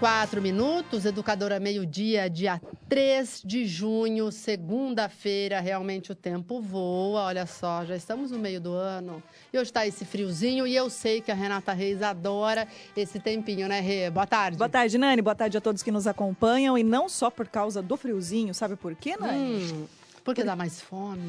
[0.00, 2.58] 44 minutos, Educadora Meio-Dia, dia
[2.88, 5.60] 3 de junho, segunda-feira.
[5.60, 9.22] Realmente o tempo voa, olha só, já estamos no meio do ano
[9.52, 13.68] e hoje está esse friozinho e eu sei que a Renata Reis adora esse tempinho,
[13.68, 14.08] né, Rê?
[14.08, 14.56] Boa tarde.
[14.56, 15.20] Boa tarde, Nani.
[15.20, 16.78] Boa tarde a todos que nos acompanham.
[16.78, 19.70] E não só por causa do friozinho, sabe por quê, Nani?
[19.70, 19.86] Hum,
[20.30, 21.20] porque dá mais fome.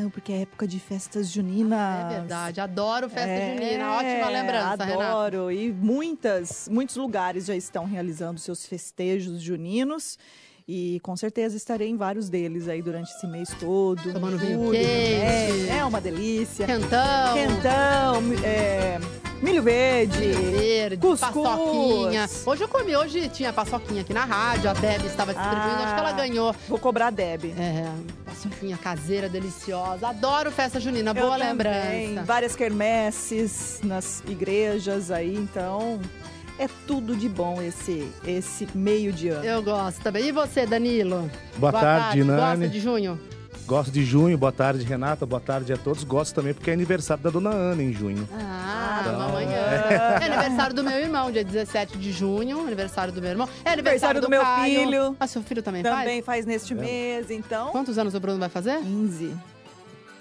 [0.00, 2.12] Não, porque é época de festas juninas.
[2.12, 3.90] É verdade, adoro festa É, junina.
[3.92, 5.04] Ótima lembrança, Renata.
[5.10, 5.50] Adoro.
[5.50, 10.18] E muitas, muitos lugares já estão realizando seus festejos juninos.
[10.66, 14.12] E com certeza estarei em vários deles aí durante esse mês todo.
[14.12, 14.82] Tomando vinho quente.
[14.82, 15.78] também.
[15.78, 16.64] É uma delícia.
[16.66, 17.34] Quentão.
[17.34, 18.98] Quentão, é,
[19.42, 20.18] milho verde.
[20.32, 21.20] Verde, Cuscuz.
[21.20, 22.28] paçoquinha.
[22.46, 26.00] Hoje eu comi, hoje tinha paçoquinha aqui na rádio, a Deb estava distribuindo, acho que
[26.00, 26.12] ela Ah.
[26.12, 26.54] ganhou.
[26.68, 27.44] Vou cobrar a Deb.
[27.58, 27.90] É,
[28.24, 30.08] paçoquinha caseira, deliciosa.
[30.08, 31.48] Adoro festa junina, Eu boa também.
[32.08, 32.22] lembrança.
[32.26, 36.00] Várias quermesses nas igrejas aí, então
[36.58, 39.44] é tudo de bom esse esse meio de ano.
[39.44, 40.26] Eu gosto também.
[40.26, 41.30] E você, Danilo?
[41.56, 42.68] Boa tarde, Gosta Nani.
[42.68, 43.20] de junho?
[43.66, 46.04] Gosto de junho, boa tarde, Renata, boa tarde a todos.
[46.04, 48.28] Gosto também porque é aniversário da dona Ana em junho.
[48.30, 49.56] Ah, Então, amanhã.
[50.20, 52.60] É aniversário do meu irmão, dia 17 de junho.
[52.60, 53.48] Aniversário do meu irmão.
[53.64, 54.80] É aniversário, Aniversário do meu Caio.
[54.80, 55.16] filho.
[55.18, 56.44] Ah, seu filho também, Também faz?
[56.44, 57.68] faz neste mês, então.
[57.70, 58.76] Quantos anos o Bruno vai fazer?
[58.82, 59.34] 15.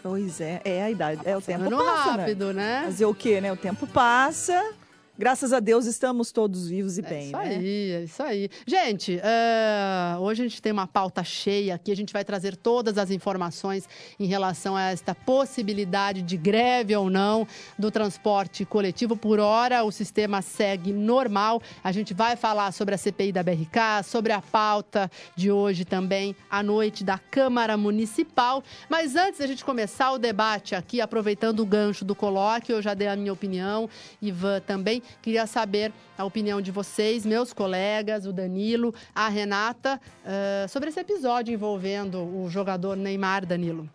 [0.01, 1.21] Pois é, é a idade.
[1.25, 2.17] É o tempo passa, né?
[2.23, 2.81] rápido, né?
[2.85, 3.51] Fazer o quê, né?
[3.51, 4.71] O tempo passa.
[5.15, 7.43] Graças a Deus estamos todos vivos e É bem, isso né?
[7.43, 8.49] aí, é isso aí.
[8.65, 11.91] Gente, eh, hoje a gente tem uma pauta cheia aqui.
[11.91, 13.87] A gente vai trazer todas as informações
[14.19, 17.47] em relação a esta possibilidade de greve ou não
[17.77, 19.15] do transporte coletivo.
[19.15, 21.61] Por hora, o sistema segue normal.
[21.83, 26.35] A gente vai falar sobre a CPI da BRK, sobre a pauta de hoje também,
[26.49, 28.63] à noite, da Câmara Municipal.
[28.89, 32.95] Mas antes da gente começar o debate aqui, aproveitando o gancho do colóquio, eu já
[32.95, 33.87] dei a minha opinião,
[34.19, 35.02] Ivan também.
[35.21, 40.99] Queria saber a opinião de vocês, meus colegas, o Danilo, a Renata, eh, sobre esse
[40.99, 43.89] episódio envolvendo o jogador Neymar, Danilo.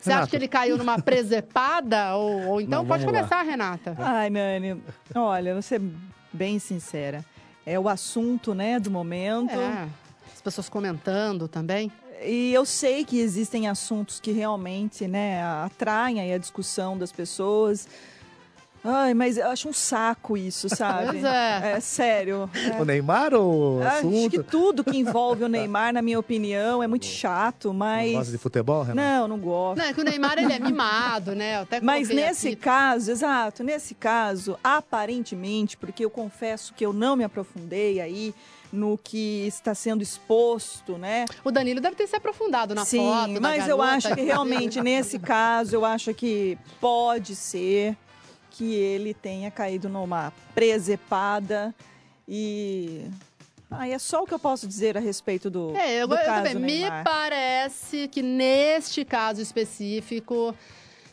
[0.00, 0.30] Você acha Renata.
[0.30, 2.14] que ele caiu numa presepada?
[2.16, 3.26] ou, ou então Não, pode vamos lá.
[3.26, 3.94] começar, Renata.
[3.98, 4.82] Ai, Nani,
[5.14, 5.80] olha, vou ser
[6.32, 7.24] bem sincera.
[7.66, 9.50] É o assunto, né, do momento.
[9.52, 9.86] É,
[10.34, 11.92] as pessoas comentando também.
[12.22, 17.86] E eu sei que existem assuntos que realmente, né, atraem aí a discussão das pessoas.
[18.82, 21.08] Ai, mas eu acho um saco isso, sabe?
[21.12, 21.72] Pois é.
[21.76, 22.48] É sério.
[22.78, 24.44] O Neymar ou o Acho que assunto?
[24.44, 28.12] tudo que envolve o Neymar, na minha opinião, é muito chato, Não mas.
[28.12, 29.18] gosta de futebol, Renata?
[29.18, 29.78] Não, não gosto.
[29.78, 31.56] Não, é que o Neymar ele é mimado, né?
[31.58, 32.56] Eu até Mas nesse aqui.
[32.56, 38.34] caso, exato, nesse caso, aparentemente, porque eu confesso que eu não me aprofundei aí
[38.72, 41.24] no que está sendo exposto, né?
[41.44, 43.34] O Danilo deve ter se aprofundado na Sim, foto.
[43.34, 43.96] da mas eu garota.
[44.08, 47.96] acho que realmente nesse caso, eu acho que pode ser
[48.50, 51.74] que ele tenha caído numa presepada
[52.28, 53.06] e
[53.70, 56.24] Aí é só o que eu posso dizer a respeito do, É, eu, do eu
[56.24, 56.82] caso também.
[56.82, 60.52] Me parece que neste caso específico,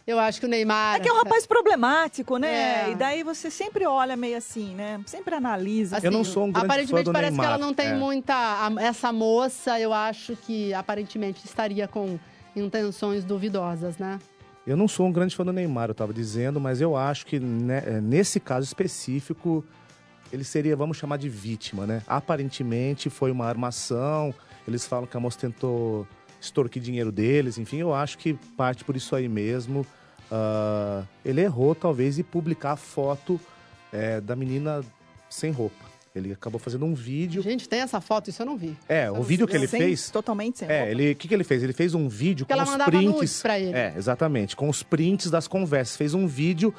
[0.08, 0.96] eu acho que o Neymar.
[0.96, 2.88] É que é um rapaz problemático, né?
[2.88, 2.92] É.
[2.92, 5.00] E daí você sempre olha meio assim, né?
[5.06, 5.98] Sempre analisa.
[5.98, 7.56] Assim, Eu não sou um grande Aparentemente fã do parece que Neymar.
[7.58, 7.94] ela não tem É.
[7.94, 8.58] muita.
[8.80, 12.18] Essa moça, eu acho que aparentemente estaria com
[12.56, 14.18] intenções duvidosas, né?
[14.68, 17.40] Eu não sou um grande fã do Neymar, eu estava dizendo, mas eu acho que
[17.40, 19.64] né, é, nesse caso específico
[20.32, 22.04] ele seria, vamos chamar de vítima, né?
[22.06, 24.34] Aparentemente foi uma armação,
[24.68, 26.06] eles falam que a moça tentou
[26.42, 29.86] extorquir dinheiro deles, enfim, eu acho que parte por isso aí mesmo.
[30.30, 33.40] Ah, ele errou, talvez, em publicar a foto
[33.92, 34.82] é, da menina
[35.30, 35.87] sem roupa.
[36.18, 37.42] Ele acabou fazendo um vídeo.
[37.42, 38.76] Gente, tem essa foto, isso eu não vi.
[38.90, 40.10] É, o vídeo que ele Sem- fez.
[40.10, 40.92] Totalmente sem É, roupa.
[40.92, 41.64] ele, o que, que ele fez?
[41.64, 43.42] Ele fez um vídeo Que com ela os prints.
[43.42, 43.74] pra ele.
[43.78, 45.96] É, exatamente, com os prints das conversas.
[45.96, 46.74] Fez um vídeo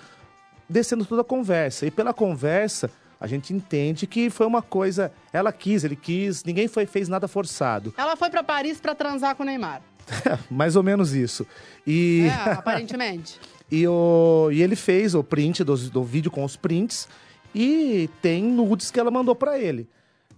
[0.69, 1.87] descendo toda a conversa.
[1.87, 2.90] E pela conversa,
[3.20, 5.11] a gente entende que foi uma coisa.
[5.32, 7.93] Ela quis, ele quis, ninguém foi, fez nada forçado.
[7.96, 9.82] Ela foi pra Paris pra transar com o Neymar.
[10.50, 11.46] Mais ou menos isso.
[11.87, 13.38] E, É, aparentemente.
[13.70, 17.08] e, o, e ele fez o print do, do vídeo com os prints
[17.54, 19.88] e tem nudes que ela mandou pra ele.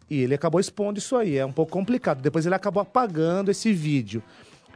[0.08, 1.36] E ele acabou expondo isso aí.
[1.36, 2.20] É um pouco complicado.
[2.20, 4.22] Depois ele acabou apagando esse vídeo.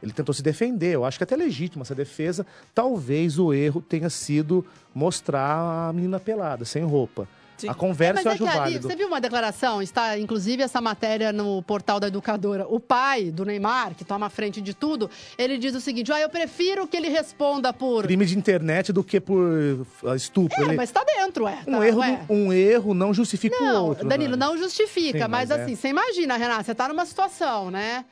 [0.02, 0.94] Ele tentou se defender.
[0.94, 2.46] Eu acho que é até legítima essa defesa.
[2.75, 4.64] Talvez o erro tenha sido
[4.94, 7.26] mostrar a menina pelada, sem roupa.
[7.56, 7.68] Sim.
[7.68, 9.80] A conversa É, eu mas acho é que ali, você viu uma declaração?
[9.80, 12.66] Está, inclusive, essa matéria no portal da educadora.
[12.68, 15.08] O pai do Neymar, que toma a frente de tudo,
[15.38, 18.02] ele diz o seguinte: ah, eu prefiro que ele responda por.
[18.04, 20.60] Crime de internet do que por uh, estupro.
[20.60, 21.58] É, Ele- mas tá dentro, é.
[21.66, 22.20] um, tá, erro, ué.
[22.28, 24.08] um erro não justifica o Não, outro.
[24.08, 24.52] Danilo, Nani.
[24.52, 25.62] não justifica, Sim, mas, mas é.
[25.62, 28.04] assim, você imagina, Renata, você tá numa situação, né?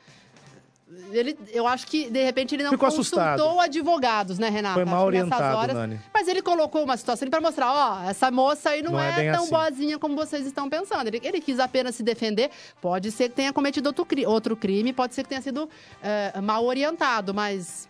[1.11, 3.59] Ele, eu acho que, de repente, ele não Ficou consultou assustado.
[3.59, 4.73] advogados, né, Renata?
[4.75, 5.99] Foi mal Acho que nessas orientado, horas- Nani.
[6.13, 9.31] Mas ele colocou uma situação para mostrar, ó, essa moça aí não, Não é é,
[9.31, 9.51] tão assim.
[9.51, 11.07] boazinha como vocês estão pensando.
[11.07, 12.49] Ele, ele quis apenas se defender.
[12.81, 15.69] Pode ser que tenha cometido outro, cri- outro crime, pode ser que tenha sido
[16.01, 17.87] é, mal orientado, mas...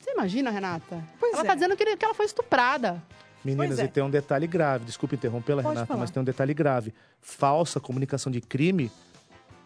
[0.00, 1.02] Você imagina, Renata?
[1.18, 1.46] Pois ela é.
[1.46, 3.02] tá dizendo que, ele- que ela foi estuprada.
[3.44, 3.84] Meninas, Pois é.
[3.84, 4.84] e tem um detalhe grave.
[4.84, 6.00] Desculpa interrompê-la, Renata, falar.
[6.00, 6.94] mas tem um detalhe grave.
[7.20, 8.90] Falsa comunicação de crime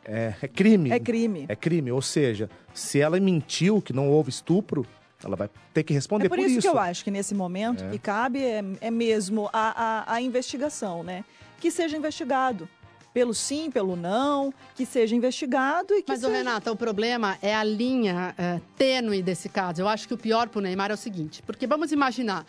[0.08, 0.90] é, é crime.
[0.90, 1.46] É crime.
[1.48, 1.92] É crime.
[1.92, 4.86] Ou seja, se ela mentiu que não houve estupro,
[5.22, 7.98] ela vai ter que responder É por isso, que eu acho que nesse momento que
[7.98, 11.24] cabe é, é mesmo a, a, a investigação, né?
[11.60, 12.68] Que seja investigado.
[13.12, 16.32] Pelo sim, pelo não, que seja investigado e que Mas, seja...
[16.32, 19.82] Renata, o problema é a linha é, tênue desse caso.
[19.82, 22.46] Eu acho que o pior pro Neymar é o seguinte, porque vamos imaginar.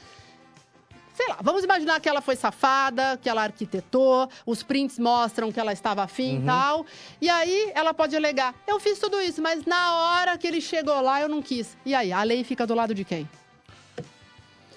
[1.19, 5.59] Sei lá, vamos imaginar que ela foi safada, que ela arquitetou, os prints mostram que
[5.59, 6.85] ela estava afim e tal.
[7.19, 11.01] E aí ela pode alegar: eu fiz tudo isso, mas na hora que ele chegou
[11.01, 11.75] lá eu não quis.
[11.85, 13.27] E aí, a lei fica do lado de quem?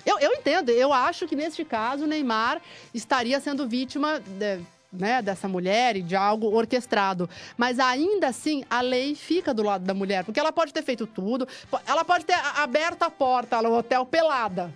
[0.04, 2.60] Eu, eu entendo, eu acho que neste caso o Neymar
[2.92, 4.58] estaria sendo vítima de-
[4.92, 7.30] né, dessa mulher e de algo orquestrado.
[7.56, 11.06] Mas ainda assim, a lei fica do lado da mulher, porque ela pode ter feito
[11.06, 11.46] tudo,
[11.86, 14.74] ela pode ter aberto a porta no hotel pelada.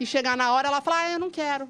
[0.00, 1.68] E chegar na hora ela falar, ah, eu não quero.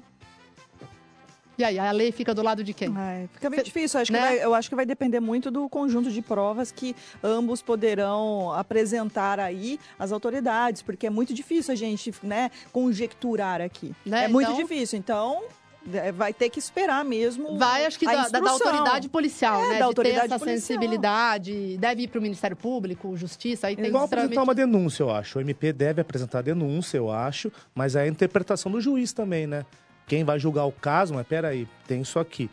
[1.57, 2.91] E aí, a lei fica do lado de quem?
[2.97, 3.99] Ai, fica bem Cê- difícil.
[3.99, 4.17] Acho né?
[4.19, 8.51] que vai- eu acho que vai depender muito do conjunto de provas que ambos poderão
[8.53, 13.93] apresentar aí às autoridades, porque é muito difícil a gente né, conjecturar aqui.
[14.05, 14.97] Né, É muito então- difícil.
[14.97, 15.47] Então, é,
[16.13, 17.57] vai ter que esperar mesmo.
[17.57, 19.69] Vai, acho que a da, da- autoridade policial, É, né?
[19.73, 20.57] da de autoridade ter essa policial.
[20.59, 21.77] sensibilidade.
[21.77, 25.37] Deve ir para o Ministério Público, Justiça, aí tem Igual apresentar uma denúncia, eu acho.
[25.39, 29.47] O MP deve apresentar a denúncia, eu acho, mas é a interpretação do juiz também,
[29.47, 29.65] né?
[30.07, 32.49] Quem vai julgar o caso, mas peraí, tem isso aqui.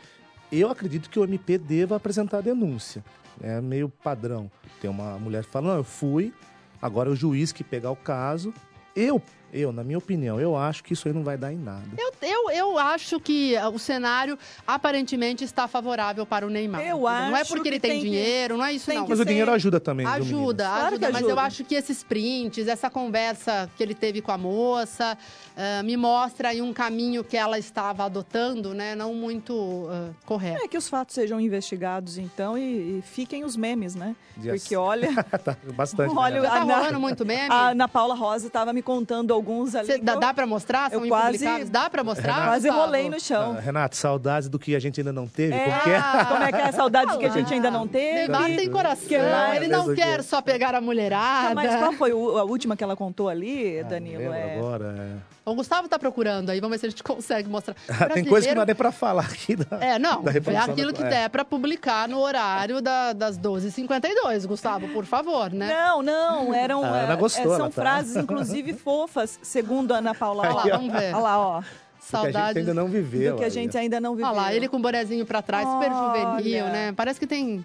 [0.51, 3.05] Eu acredito que o MP deva apresentar a denúncia.
[3.43, 4.51] É meio padrão.
[4.81, 6.33] Tem uma mulher falando, não, eu fui,
[6.81, 8.55] agora é o juiz que pegar o caso.
[8.97, 9.21] Eu,
[9.53, 11.83] eu, na minha opinião, eu acho que isso aí não vai dar em nada.
[11.97, 16.81] Eu, eu, eu acho que uh, o cenário aparentemente está favorável para o Neymar.
[16.81, 17.03] Eu entendeu?
[17.31, 19.05] Não é acho porque ele que tem, tem que- dinheiro, não é isso tem não.
[19.05, 20.65] que Mas o ser- dinheiro ajuda também, Ajuda?
[20.65, 21.43] Claro ajuda, que mas eu ajuda.
[21.43, 25.17] acho que esses prints, essa conversa que ele teve com a moça,
[25.57, 28.95] ah, me mostra aí um caminho que ela estava adotando, né?
[28.95, 30.63] Não muito ah, correto.
[30.65, 34.15] É que os fatos sejam investigados, então, e, e fiquem os memes, né?
[34.43, 34.63] Yes.
[34.63, 35.09] Porque olha,
[35.43, 36.15] tá, bastante.
[36.19, 36.49] Olha, né?
[36.49, 37.49] Tá a rolando muito meme?
[37.51, 39.87] a Ana Paula Rosa estava me contando alguns ali.
[39.87, 40.91] Cê- dá, eu dá pra mostrar?
[40.91, 41.65] São eu quase-?
[41.67, 42.45] Dá pra mostrar?
[42.47, 42.87] quase Gustavo?
[42.87, 43.55] rolei no chão.
[43.57, 45.91] Ah, Renato, saudades do que a gente ainda não teve, É, porque
[46.29, 46.73] como é que é?
[46.73, 48.15] Saudades que a gente ainda não teve.
[48.29, 49.57] Neymar tem coração, Que mais?
[49.57, 51.51] ele não quer só pegar a mulherada.
[51.51, 52.15] Ah, mas qual foi a
[52.45, 54.33] última que ela contou ali, Ah, não Danilo?
[54.33, 54.59] É...
[54.59, 54.95] agora.
[54.99, 55.38] é.
[55.51, 57.75] O Gustavo tá procurando aí, vamos ver se a gente consegue mostrar.
[58.15, 59.57] Tem coisa que não Brasileiro- dá nem pra falar aqui.
[59.57, 61.09] Da, É, não, da é aquilo da- que é.
[61.09, 65.69] der pra publicar no horário da- das 12h52, Gustavo, por favor, né?
[65.73, 66.85] Não, não, eram.
[66.85, 70.43] A Ana é, gostou, é, são tá- frases, inclusive, fofas, segundo a Ana Paula.
[70.43, 71.15] Olha lá, vamos ver.
[71.15, 71.61] Olha lá, ó.
[71.61, 72.49] Do que a Saudades.
[72.49, 73.33] gente ainda não viveu.
[73.35, 74.31] Do que a gente ainda não viveu.
[74.31, 76.31] Olha lá, ele com o bonezinho pra trás, super Olha.
[76.39, 76.93] juvenil, né?
[76.97, 77.63] Parece que tem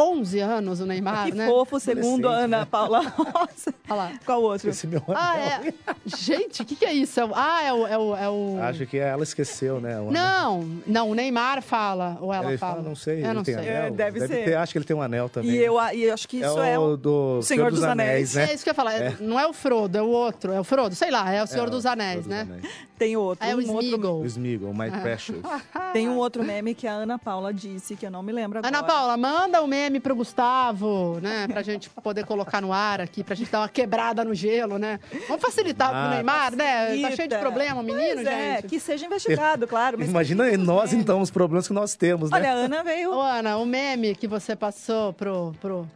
[0.00, 1.46] 11 anos o Neymar, Que né?
[1.46, 3.74] fofo, segundo a Adolescente, Ana Paula Rosa.
[3.88, 4.12] Olha lá.
[4.24, 4.70] Qual outro?
[4.70, 5.44] Esse meu Ah, anel.
[5.66, 5.72] é.
[6.06, 7.20] Gente, o que, que é isso?
[7.20, 7.86] É o- Ah, é o.
[7.86, 8.58] É o, é o...
[8.62, 10.00] Acho que ela esqueceu, né?
[10.00, 10.12] o anel.
[10.12, 12.76] Não, não, o Neymar fala, ou ela Ele fala.
[12.76, 13.68] fala, não sei, Eu ele não tem sei.
[13.68, 13.82] anel.
[13.84, 14.44] É, deve ser.
[14.44, 15.50] ter, acho que ele tem um anel também.
[15.50, 18.34] E eu, a- e eu acho que isso é, o o do Senhor dos Anéis.
[18.34, 18.48] né?
[18.50, 18.94] É isso que eu ia falar.
[18.94, 20.52] é- Não é o Frodo, é o outro.
[20.52, 22.44] É o Frodo, sei lá, é o Senhor É, dos o Anéis, Senhor né?
[22.44, 22.74] dos Anéis.
[22.98, 23.46] Tem outro.
[23.46, 24.20] É o um outro Smeagol.
[24.20, 25.40] O Smeagol, My Precious.
[25.94, 28.76] Tem um outro meme que a Ana Paula disse, que eu não me lembro agora.
[28.76, 31.48] Ana Paula, manda o meme pro Gustavo, né?
[31.48, 35.00] Pra gente poder colocar no ar aqui, pra gente dar uma quebrada no gelo, né?
[35.26, 36.86] Vamos facilitar pro Ah, Neymar, né?
[36.86, 37.38] Tá cheio de Facilita.
[37.38, 38.66] problema, o menino, Pois é, gente.
[38.68, 39.96] que seja investigado, claro.
[39.98, 42.36] Mas Imagina nós, então, os problemas que nós temos, né?
[42.36, 43.12] Olha, a Ana veio...
[43.14, 45.54] Ô, Ana, o meme que você passou pro.
[45.60, 45.88] pro...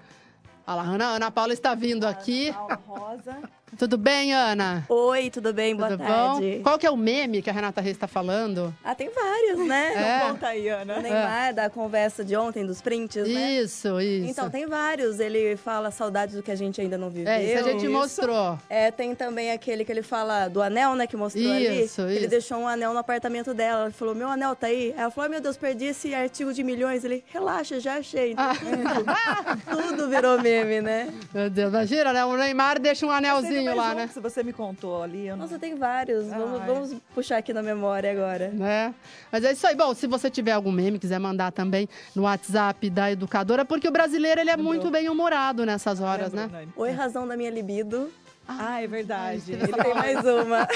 [0.67, 2.51] Olha lá, Ana, Ana Paula está vindo aqui.
[2.53, 3.37] Paula Rosa.
[3.79, 4.85] Tudo bem, Ana?
[4.89, 5.75] Oi, tudo bem?
[5.75, 6.57] Boa Tudo tarde.
[6.59, 6.63] bom?
[6.63, 8.73] Qual que é o meme que a Renata Reis está falando?
[8.85, 9.93] Ah, tem vários, né?
[10.25, 10.29] É.
[10.29, 10.99] Conta aí, Ana.
[10.99, 13.53] O Neymar, da conversa de ontem, dos prints, né?
[13.55, 14.31] Isso, isso.
[14.31, 15.19] Então, tem vários.
[15.19, 17.33] Ele fala saudades do que a gente ainda não viveu.
[17.33, 17.93] É, isso a gente Isso.
[17.93, 18.59] mostrou.
[18.69, 21.85] É, tem também aquele que ele fala do anel, né, que mostrou Isso, ali.
[21.85, 22.03] isso.
[22.03, 23.85] Ele deixou um anel no apartamento dela.
[23.87, 24.95] Ele falou, meu anel tá aí.
[24.97, 27.05] Ela falou, meu Deus, perdi esse artigo de milhões.
[27.05, 28.35] Ele, relaxa, já achei.
[28.37, 28.55] Ah.
[29.69, 31.13] Tudo virou meme, né?
[31.33, 32.25] Meu Deus, imagina, né?
[32.25, 34.11] O Neymar deixa um anelzinho lá, um né?
[34.13, 35.27] que você me contou ali.
[35.27, 35.45] Eu não...
[35.45, 36.27] Nossa, tem vários.
[36.27, 38.49] Vamos, vamos puxar aqui na memória agora.
[38.49, 38.95] né?
[39.31, 39.75] Mas é isso aí.
[39.77, 43.93] Bom, se você tiver algum meme, quiser mandar também no WhatsApp da educadora, porque o
[43.93, 46.53] brasileiro ele é muito bem humorado nessas horas, Lembra, né?
[46.53, 46.73] Nani?
[46.77, 48.11] Oi, razão da minha libido.
[48.47, 49.43] Ah, é verdade.
[49.55, 50.69] Ai, Ele Tem mais uma.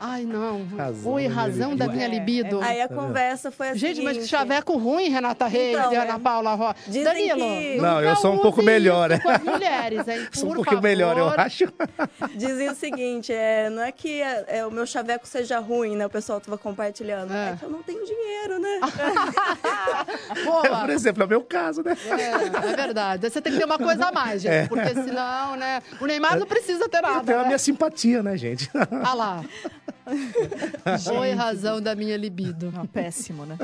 [0.00, 0.66] Ai, não.
[0.76, 1.92] Razão Oi, da minha razão da libido.
[1.92, 2.60] minha É, libido.
[2.62, 5.98] Aí a conversa foi a Gente, mas que chaveco ruim, Renata Reis Então, e é.
[6.00, 6.76] Ana Paula Rocha.
[6.86, 9.18] Dizem Danilo, que- Não, eu sou um pouco melhor, né?
[9.20, 10.26] com as mulheres, hein?
[10.34, 11.40] Sou um Por pouquinho melhor, eu favor.
[11.40, 11.64] acho.
[12.34, 16.06] Dizem o seguinte, é, não é que é, é, o meu chaveco seja ruim, né?
[16.06, 17.32] O pessoal tava compartilhando.
[17.32, 17.50] É.
[17.52, 18.80] É, que eu não tenho dinheiro, né?
[20.44, 20.80] Boa.
[20.80, 21.96] Por exemplo, é o meu caso, né?
[22.10, 23.28] É, é verdade.
[23.30, 24.68] Você tem que ter uma coisa a mais, gente.
[24.68, 25.80] Porque senão, né?
[26.00, 27.24] O Neymar não precisa ter Eu nada.
[27.24, 27.46] tenho a né?
[27.48, 28.70] minha simpatia, né, gente?
[29.04, 29.44] Ah lá.
[31.20, 32.70] Oi, razão da minha libido.
[32.72, 33.56] Não, péssimo, né?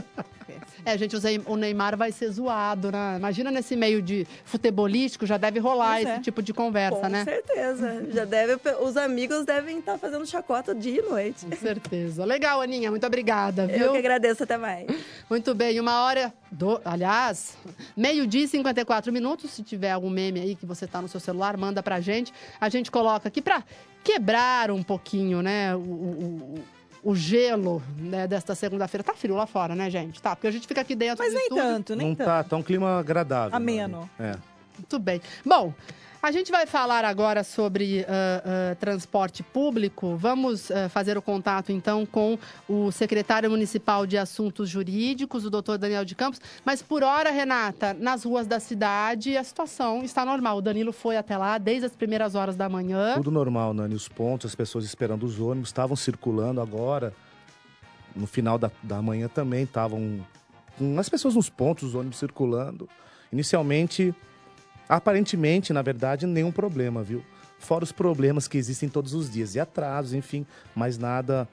[0.46, 0.59] Péssimo.
[0.84, 1.14] É, gente,
[1.46, 3.16] o Neymar vai ser zoado, né?
[3.18, 6.20] Imagina nesse meio de futebolístico, já deve rolar Pois esse é.
[6.20, 7.24] tipo de conversa, Com né?
[7.24, 8.06] certeza.
[8.12, 11.46] Já deve, os amigos devem estar fazendo chacota dia e noite.
[11.46, 12.24] Com certeza.
[12.24, 12.90] Legal, Aninha.
[12.90, 13.86] Muito obrigada, viu?
[13.86, 14.86] Eu que agradeço, até mais.
[15.28, 17.56] Muito bem, uma hora, do, aliás,
[17.96, 19.50] meio-dia e 54 minutos.
[19.50, 22.32] Se tiver algum meme aí que você tá no seu celular, manda pra gente.
[22.60, 23.62] A gente coloca aqui pra
[24.02, 25.74] quebrar um pouquinho, né?
[25.74, 29.02] O, o- o- o gelo né, desta segunda-feira.
[29.02, 30.20] Tá frio lá fora, né, gente?
[30.20, 31.62] Tá, porque a gente fica aqui dentro Mas do nem estúdio.
[31.64, 32.26] tanto, nem Não tanto.
[32.26, 33.56] tá, tá um clima agradável.
[33.56, 34.10] Ameno.
[34.18, 34.36] Mari.
[34.36, 34.38] É.
[34.78, 35.20] Muito bem.
[35.44, 35.72] Bom,
[36.22, 40.16] a gente vai falar agora sobre ah, ah, transporte público.
[40.16, 45.78] Vamos ah, fazer o contato, então, com o secretário municipal de Assuntos Jurídicos, o doutor
[45.78, 46.40] Daniel de Campos.
[46.64, 50.58] Mas, por hora, Renata, nas ruas da cidade, a situação está normal.
[50.58, 53.14] O Danilo foi até lá desde as primeiras horas da manhã.
[53.14, 53.94] Tudo normal, Nani.
[53.94, 57.14] Os pontos, as pessoas esperando os ônibus, estavam circulando agora.
[58.14, 60.20] No final da, da manhã também estavam
[60.98, 62.88] as pessoas nos pontos, os ônibus circulando.
[63.32, 64.14] Inicialmente,
[64.90, 67.24] aparentemente, na verdade, nenhum problema, viu?
[67.58, 70.44] Fora os problemas que existem todos os dias, e atrasos, enfim,
[70.74, 71.48] mas nada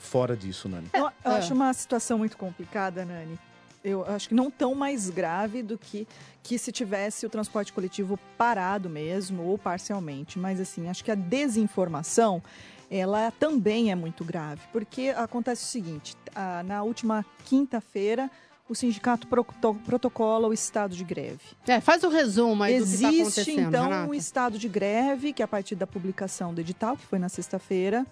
[0.00, 0.88] fora disso, Nani.
[0.92, 1.36] Eu, eu É.
[1.38, 3.38] acho uma situação muito complicada, Nani.
[3.82, 6.08] Eu acho que não tão mais grave do que,
[6.42, 10.38] que se tivesse o transporte coletivo parado mesmo ou parcialmente.
[10.38, 12.42] Mas, assim, acho que a desinformação,
[12.90, 14.62] ela também é muito grave.
[14.72, 16.16] Porque acontece o seguinte,
[16.64, 18.30] na última quinta-feira,
[18.68, 21.40] o sindicato proto- protocola o estado de greve.
[21.66, 24.10] É, faz o resumo aí do que está Existe, acontecendo, então, Renata.
[24.10, 27.28] um estado de greve, que é a partir da publicação do edital, que foi na
[27.28, 28.06] sexta-feira,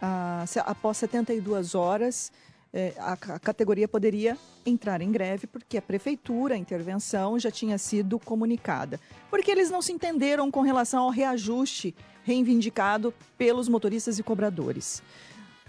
[0.00, 2.32] ah, após 72 horas,
[2.72, 7.76] eh, a, a categoria poderia entrar em greve, porque a prefeitura, a intervenção, já tinha
[7.76, 8.98] sido comunicada.
[9.30, 11.94] Porque eles não se entenderam com relação ao reajuste
[12.24, 15.02] reivindicado pelos motoristas e cobradores.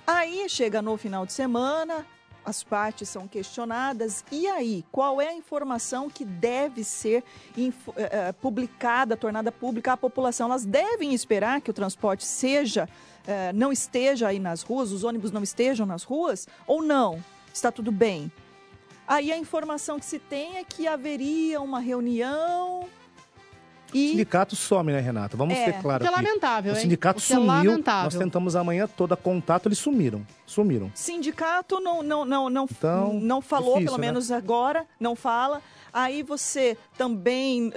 [0.07, 2.05] Aí chega no final de semana,
[2.45, 7.23] as partes são questionadas, e aí, qual é a informação que deve ser
[7.55, 10.47] info- eh, eh, publicada, tornada pública à população?
[10.49, 12.89] Elas devem esperar que o transporte seja,
[13.25, 17.23] eh, não esteja aí nas ruas, os ônibus não estejam nas ruas, ou não?
[17.53, 18.31] Está tudo bem?
[19.07, 22.87] Aí a informação que se tem é que haveria uma reunião
[23.97, 25.35] O e sindicato some, né, Renata?
[25.37, 26.81] Vamos É, ser claro O que é lamentável, O hein?
[26.81, 27.47] sindicato O é sumiu.
[27.47, 28.03] lamentável.
[28.05, 30.25] Nós tentamos a manhã toda contato, eles sumiram.
[30.45, 30.91] Sumiram.
[30.93, 34.07] sindicato não, não, não, não, Então, não falou, difícil, pelo né?
[34.07, 35.61] menos agora, não fala.
[35.91, 37.71] Aí você também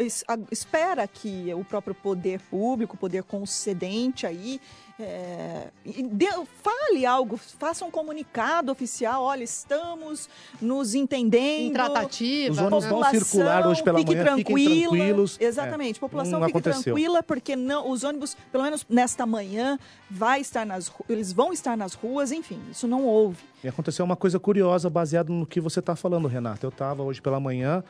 [0.51, 4.61] espera que o próprio poder público, o poder concedente aí,
[4.99, 6.27] é, e dê-
[6.63, 10.29] fale algo, faça um comunicado oficial, olha, estamos
[10.61, 11.37] nos entendendo.
[11.69, 12.53] Em tratativa.
[12.53, 14.91] Os ônibus vão circular hoje pela fique manhã, fiquem tranquila.
[14.97, 15.37] tranquilos.
[15.41, 16.95] Exatamente, É, população não fique aconteceu.
[16.95, 19.79] tranquila, porque não, os ônibus, pelo menos nesta manhã,
[20.11, 23.37] vai estar nas, eles vão estar nas ruas, enfim, isso não houve.
[23.63, 26.65] E aconteceu uma coisa curiosa, baseado no que você está falando, Renata.
[26.65, 27.85] Eu estava hoje pela manhã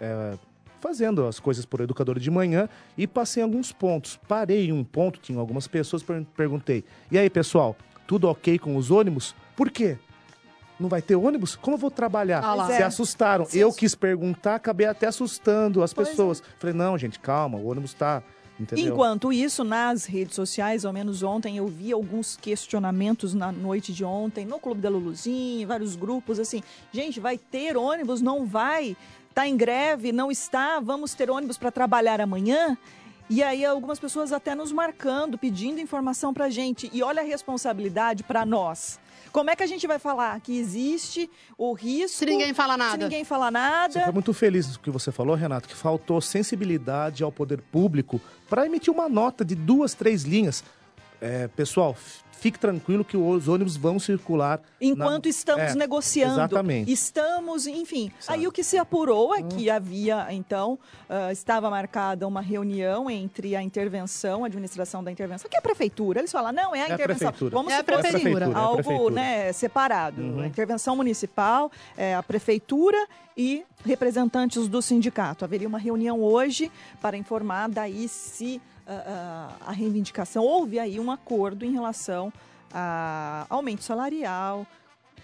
[0.00, 0.34] é,
[0.80, 4.18] fazendo as coisas por educadora de manhã e passei alguns pontos.
[4.26, 8.76] Parei em um ponto, tinha algumas pessoas, per perguntei: E aí, pessoal, tudo ok com
[8.76, 9.34] os ônibus?
[9.54, 9.98] Por quê?
[10.80, 11.54] Não vai ter ônibus?
[11.56, 12.42] Como eu vou trabalhar?
[12.42, 12.66] Ah.
[12.66, 12.82] Se é.
[12.82, 13.44] assustaram.
[13.44, 16.10] Se eu quis perguntar, acabei até assustando as Pois é.
[16.10, 16.42] pessoas.
[16.58, 18.22] Falei, não, gente, calma, o ônibus está.
[18.58, 18.92] Entendeu?
[18.92, 24.04] Enquanto isso, nas redes sociais, ao menos ontem, eu vi alguns questionamentos na noite de
[24.04, 28.20] ontem, no Clube da Luluzinha, em vários grupos, assim, gente, vai ter ônibus?
[28.20, 28.94] Não vai?
[29.30, 30.12] Está em greve?
[30.12, 30.80] Não está?
[30.80, 32.76] Vamos ter ônibus para trabalhar amanhã?
[33.28, 36.90] E aí algumas pessoas até nos marcando, pedindo informação para gente.
[36.92, 38.98] E olha a responsabilidade para nós.
[39.30, 42.18] Como é que a gente vai falar que existe o risco?
[42.18, 42.90] Se ninguém fala nada.
[42.90, 43.92] Se ninguém fala nada.
[43.92, 48.20] Você foi muito feliz no que você falou, Renato, que faltou sensibilidade ao poder público
[48.48, 50.64] para emitir uma nota de duas, três linhas.
[51.20, 51.94] É, pessoal,
[52.40, 54.60] fique tranquilo que os ônibus vão circular.
[54.80, 55.30] Enquanto na...
[55.30, 56.34] estamos é, negociando.
[56.34, 56.90] Exatamente.
[56.90, 58.10] Estamos, enfim.
[58.18, 58.38] Sabe.
[58.38, 63.54] Aí o que se apurou é que havia, então, uh, estava marcada uma reunião entre
[63.54, 66.20] a intervenção, a administração da intervenção, que é a prefeitura.
[66.20, 67.28] Eles falam, não, é a é intervenção.
[67.28, 68.46] A Vamos é a prefeitura.
[68.46, 69.14] É algo prefeitura.
[69.14, 70.22] Né, separado.
[70.22, 70.40] Uhum.
[70.40, 75.44] A intervenção municipal, é a prefeitura e representantes do sindicato.
[75.44, 81.72] Haveria uma reunião hoje para informar daí se a, reivindicação, houve aí um acordo em
[81.72, 82.32] relação
[82.72, 84.66] a aumento salarial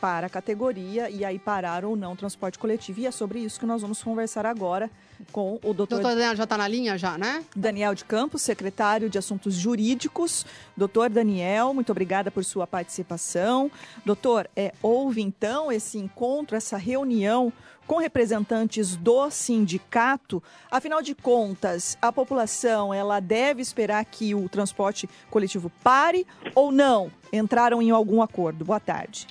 [0.00, 3.00] para a categoria e aí parar ou não o transporte coletivo.
[3.00, 4.90] E é sobre isso que nós vamos conversar agora
[5.32, 6.00] com o doutor...
[6.00, 7.42] Doutor Daniel já está na linha já, né?
[7.54, 10.44] Daniel de Campos, secretário de Assuntos Jurídicos.
[10.76, 13.70] Doutor Daniel, muito obrigada por sua participação.
[14.04, 17.52] Doutor, é, houve então esse encontro, essa reunião
[17.86, 20.42] com representantes do sindicato.
[20.70, 27.10] Afinal de contas, a população ela deve esperar que o transporte coletivo pare ou não?
[27.32, 28.64] Entraram em algum acordo?
[28.64, 29.26] Boa tarde.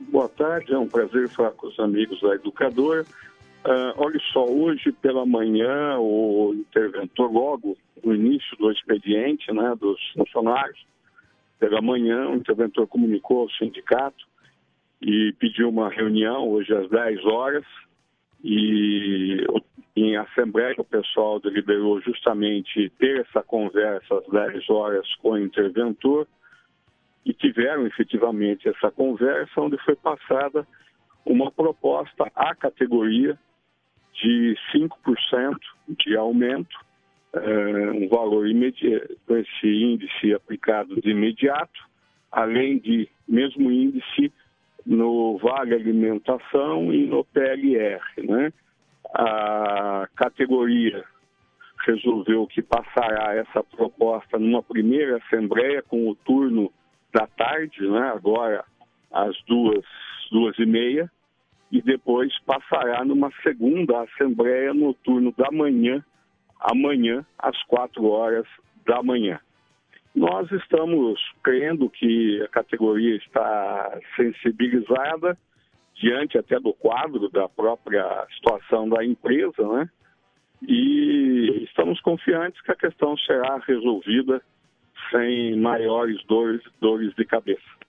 [0.00, 3.04] Boa tarde, é um prazer falar com os amigos da Educadora.
[3.64, 10.00] Uh, olha só, hoje pela manhã, o interventor, logo no início do expediente né, dos
[10.16, 10.82] funcionários,
[11.58, 14.26] pela manhã, o interventor comunicou ao sindicato
[15.02, 17.64] e pediu uma reunião hoje às 10 horas
[18.42, 19.44] e
[19.96, 26.26] em assembleia o pessoal deliberou justamente ter essa conversa às 10 horas com o interventor.
[27.24, 30.66] E tiveram efetivamente essa conversa onde foi passada
[31.24, 33.38] uma proposta à categoria
[34.14, 36.76] de 5% de aumento,
[37.32, 41.80] é, um valor imediato, esse índice aplicado de imediato,
[42.32, 44.32] além de mesmo índice
[44.86, 48.00] no Vale Alimentação e no PLR.
[48.18, 48.52] Né?
[49.14, 51.04] A categoria
[51.86, 56.72] resolveu que passará essa proposta numa primeira assembleia com o turno
[57.12, 58.12] da tarde, né?
[58.14, 58.64] agora
[59.10, 59.84] às duas,
[60.30, 61.10] duas e meia,
[61.70, 66.04] e depois passará numa segunda assembleia no turno da manhã,
[66.60, 68.46] amanhã, às quatro horas
[68.84, 69.40] da manhã.
[70.14, 75.38] Nós estamos crendo que a categoria está sensibilizada
[75.94, 79.88] diante até do quadro da própria situação da empresa, né?
[80.66, 84.42] E estamos confiantes que a questão será resolvida
[85.10, 87.79] sem maiores dores, dores de cabeça.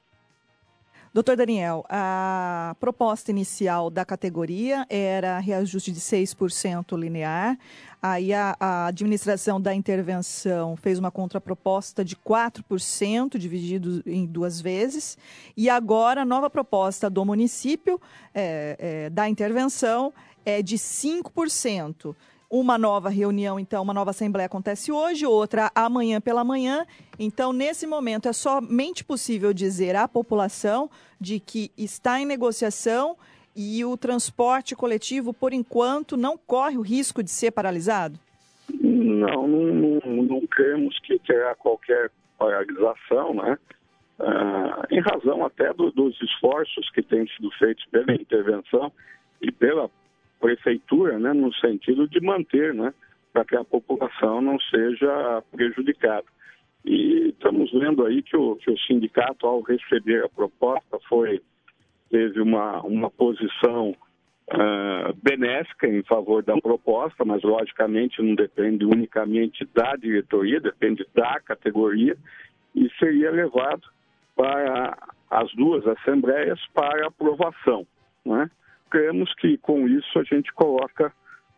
[1.14, 7.58] Doutor Daniel, a proposta inicial da categoria era reajuste de 6% linear.
[8.02, 15.18] Aí a, a, administração da intervenção fez uma contraproposta de 4%, dividido em duas vezes.
[15.58, 18.00] E agora a nova proposta do município
[18.34, 20.14] é, é, da intervenção
[20.46, 22.16] é de 5%.
[22.52, 26.86] Uma nova reunião, então, uma nova assembleia acontece hoje, outra amanhã pela manhã.
[27.18, 33.16] Então, nesse momento, é somente possível dizer à população de que está em negociação
[33.56, 38.20] e o transporte coletivo, por enquanto, não corre o risco de ser paralisado?
[38.70, 43.58] Não, não, não, não cremos que terá qualquer paralisação, né?
[44.20, 48.92] Ah, em razão até do, dos esforços que têm sido feitos pela intervenção
[49.42, 49.90] e pela
[50.42, 52.94] prefeitura, né, no sentido de manter, né,
[53.32, 56.26] para que a população não seja prejudicada.
[56.84, 61.42] E estamos vendo aí que o, que o sindicato, ao receber a proposta, foi
[62.10, 69.66] teve uma, uma posição uh, benéfica em favor da proposta, mas logicamente não depende unicamente
[69.74, 72.18] da diretoria, depende da categoria,
[72.76, 73.84] e seria levado
[74.36, 74.98] para
[75.30, 77.88] as duas assembleias para aprovação.
[78.26, 78.50] Né?
[78.92, 81.12] Cremos que com isso a gente coloca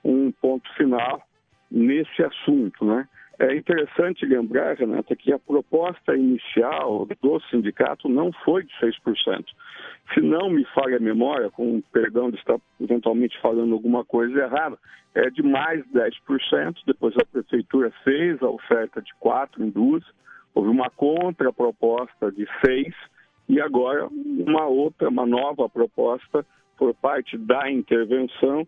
[0.04, 1.22] um ponto final
[1.70, 3.08] nesse assunto, né?
[3.40, 9.44] É interessante lembrar, Renata, que a proposta inicial do sindicato não foi de 6%.
[10.14, 14.78] Se não me falha a memória, com perdão de estar eventualmente falando alguma coisa errada,
[15.16, 16.78] é de mais 10%.
[16.86, 20.04] Depois a prefeitura fez a oferta de 4 em duas,
[20.54, 22.94] houve uma contraproposta de 6%
[23.50, 26.46] e agora uma outra, uma nova proposta
[26.78, 28.68] por parte da intervenção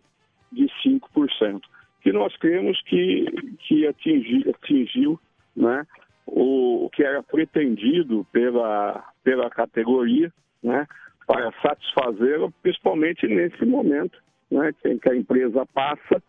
[0.52, 1.60] de 5%,
[2.00, 3.26] que nós cremos que,
[3.60, 5.20] que atingi, atingiu
[5.54, 5.86] né,
[6.26, 10.86] o, o que era pretendido pela, pela categoria né,
[11.26, 14.18] para satisfazê-la, principalmente nesse momento
[14.50, 16.22] né, que a empresa passa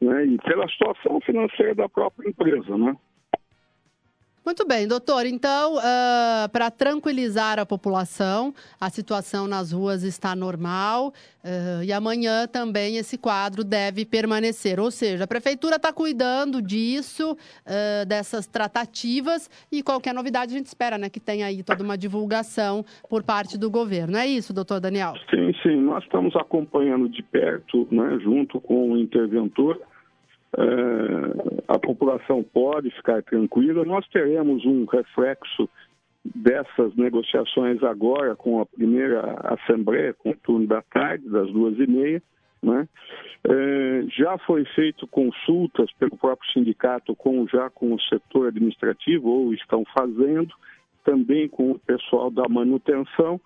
[0.00, 2.76] né, e pela situação financeira da própria empresa.
[2.76, 2.96] Né?
[4.44, 5.24] Muito bem, doutor.
[5.24, 12.46] Então, uh, para tranquilizar a população, a situação nas ruas está normal uh, e amanhã
[12.46, 14.78] também esse quadro deve permanecer.
[14.78, 20.66] Ou seja, a prefeitura está cuidando disso, uh, dessas tratativas e qualquer novidade a gente
[20.66, 24.18] espera, né, que tenha aí toda uma divulgação por parte do governo.
[24.18, 25.14] É isso, doutor Daniel?
[25.30, 25.80] Sim, sim.
[25.80, 29.80] Nós estamos acompanhando de perto, né, junto com o interventor
[30.56, 33.84] é, a população pode ficar tranquila.
[33.84, 35.68] Nós teremos um reflexo
[36.24, 41.86] dessas negociações agora com a primeira assembleia, com o turno da tarde, das duas e
[41.86, 42.22] meia.
[42.62, 42.88] Né?
[43.46, 49.52] É, já foi feito consultas pelo próprio sindicato com já com o setor administrativo ou
[49.52, 50.54] estão fazendo
[51.04, 53.38] também com o pessoal da manutenção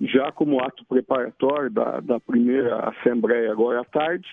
[0.00, 4.28] já como ato preparatório da, da primeira assembleia agora à tarde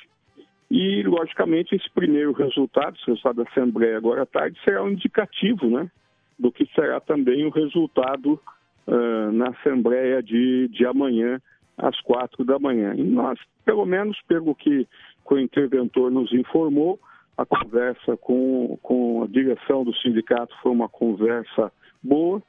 [0.69, 5.69] e, logicamente, esse primeiro resultado, esse resultado da Assembleia agora à tarde, será um indicativo
[5.69, 5.89] né,
[6.37, 8.39] do que será também o resultado
[8.85, 11.41] uh, na Assembleia de, de amanhã,
[11.77, 12.93] às quatro da manhã.
[12.95, 14.87] E nós, pelo menos pelo que
[15.29, 16.99] o interventor nos informou,
[17.37, 22.41] a conversa com, com a direção do sindicato foi uma conversa boa,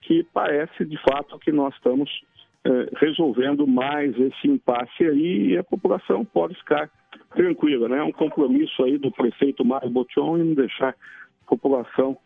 [0.00, 2.08] que parece de fato que nós estamos
[3.00, 6.90] resolvendo mais esse impasse aí e a população pode ficar
[7.34, 7.98] tranquila, né?
[7.98, 12.16] É um compromisso aí do prefeito Mário Botion em não deixar a população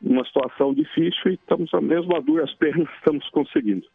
[0.00, 3.86] numa situação difícil e estamos mesmo a duras penas estamos conseguindo.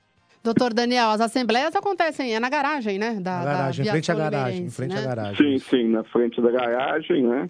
[0.43, 3.19] Doutor Daniel, as assembleias acontecem é na garagem, né?
[3.19, 4.99] Da, na garagem, da em frente à garagem, em frente né?
[4.99, 5.35] à garagem.
[5.35, 7.49] Sim, sim, na frente da garagem, né?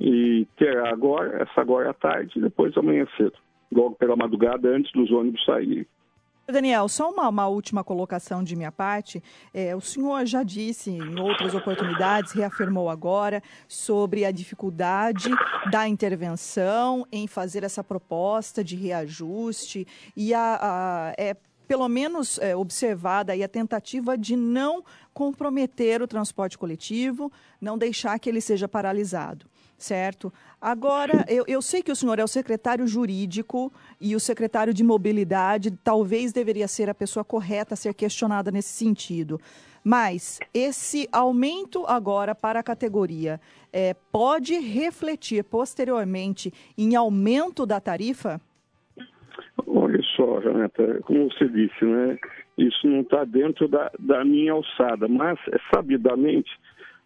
[0.00, 3.34] E terá agora, essa agora à tarde e depois amanhã cedo,
[3.70, 5.86] logo pela madrugada, antes dos ônibus saírem.
[6.46, 9.22] Daniel, só uma, uma, última colocação de minha parte.
[9.54, 15.30] É, o senhor já disse em outras oportunidades, reafirmou agora, sobre a dificuldade
[15.70, 21.36] da intervenção em fazer essa proposta de reajuste e a, a é
[21.68, 28.28] pelo menos é, observada a tentativa de não comprometer o transporte coletivo, não deixar que
[28.28, 29.51] ele seja paralisado
[29.82, 30.32] certo?
[30.60, 34.84] Agora, eu, eu sei que o senhor é o secretário jurídico e o secretário de
[34.84, 39.40] mobilidade talvez deveria ser a pessoa correta a ser questionada nesse sentido.
[39.84, 43.40] Mas esse aumento agora para a categoria
[43.72, 48.40] é, pode refletir posteriormente em aumento da tarifa?
[49.66, 52.18] Olha só, Renata, como você disse, né?
[52.56, 55.38] Isso não está dentro da, da minha alçada, mas
[55.74, 56.50] sabidamente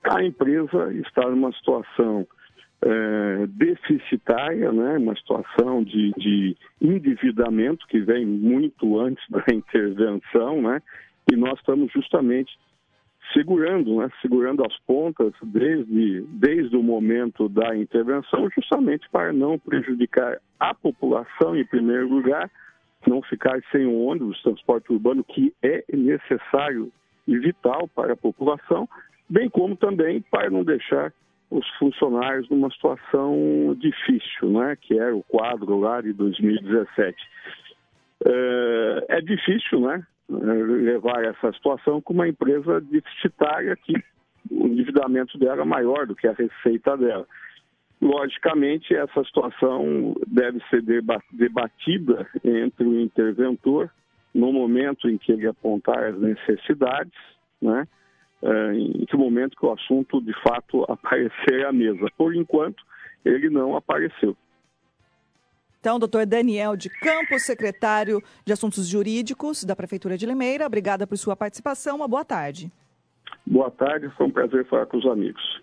[0.04, 2.26] a empresa está numa situação
[2.82, 10.82] é, deficitária, né, uma situação de, de, endividamento que vem muito antes da intervenção, né,
[11.30, 12.56] e nós estamos justamente
[13.32, 20.38] segurando, né, segurando as pontas desde, desde o momento da intervenção, justamente para não prejudicar
[20.60, 22.50] a população em primeiro lugar,
[23.06, 26.92] não ficar sem o ônibus, transporte urbano, que é necessário
[27.26, 28.88] e vital para a população,
[29.28, 31.12] bem como também para não deixar
[31.50, 37.16] os funcionários numa situação difícil, né, que era o quadro lá de 2017.
[38.24, 43.94] É, é difícil né, levar essa situação com uma empresa deficitária que
[44.50, 47.26] o endividamento dela é maior do que a receita dela.
[48.00, 50.82] Logicamente, essa situação deve ser
[51.32, 53.90] debatida entre o interventor
[54.34, 57.18] no momento em que ele apontar as necessidades,
[57.60, 57.88] né?
[58.42, 62.06] É, em que momento que o assunto de fato aparecer à mesa.
[62.16, 62.82] Por enquanto,
[63.24, 64.36] ele não apareceu.
[65.80, 71.16] Então, doutor Daniel de Campos, secretário de Assuntos Jurídicos da Prefeitura de Limeira, obrigada por
[71.16, 71.96] sua participação.
[71.96, 72.70] Uma boa tarde.
[73.46, 75.62] Boa tarde, foi um prazer falar com os amigos.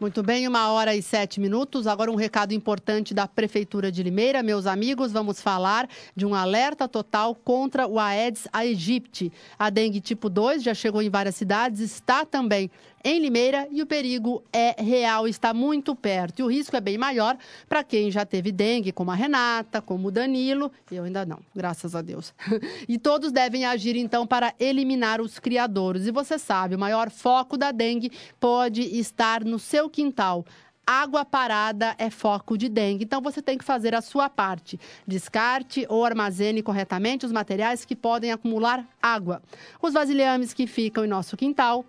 [0.00, 1.88] Muito bem, uma hora e sete minutos.
[1.88, 4.44] Agora um recado importante da Prefeitura de Limeira.
[4.44, 9.32] Meus amigos, vamos falar de um alerta total contra o Aedes aegypti.
[9.58, 12.70] A dengue tipo 2 já chegou em várias cidades, está também
[13.04, 16.40] em Limeira e o perigo é real, está muito perto.
[16.40, 17.36] E o risco é bem maior
[17.68, 20.70] para quem já teve dengue, como a Renata, como o Danilo.
[20.90, 22.34] Eu ainda não, graças a Deus.
[22.88, 26.06] e todos devem agir então para eliminar os criadores.
[26.06, 30.44] E você sabe, o maior foco da dengue pode estar no seu quintal
[30.88, 33.04] água parada é foco de dengue.
[33.04, 34.80] Então você tem que fazer a sua parte.
[35.06, 39.42] Descarte ou armazene corretamente os materiais que podem acumular água.
[39.82, 41.84] Os vasilhames que ficam em nosso quintal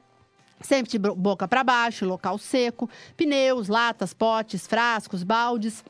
[0.61, 5.83] sempre de boca para baixo, local seco, pneus, latas, potes, frascos, baldes.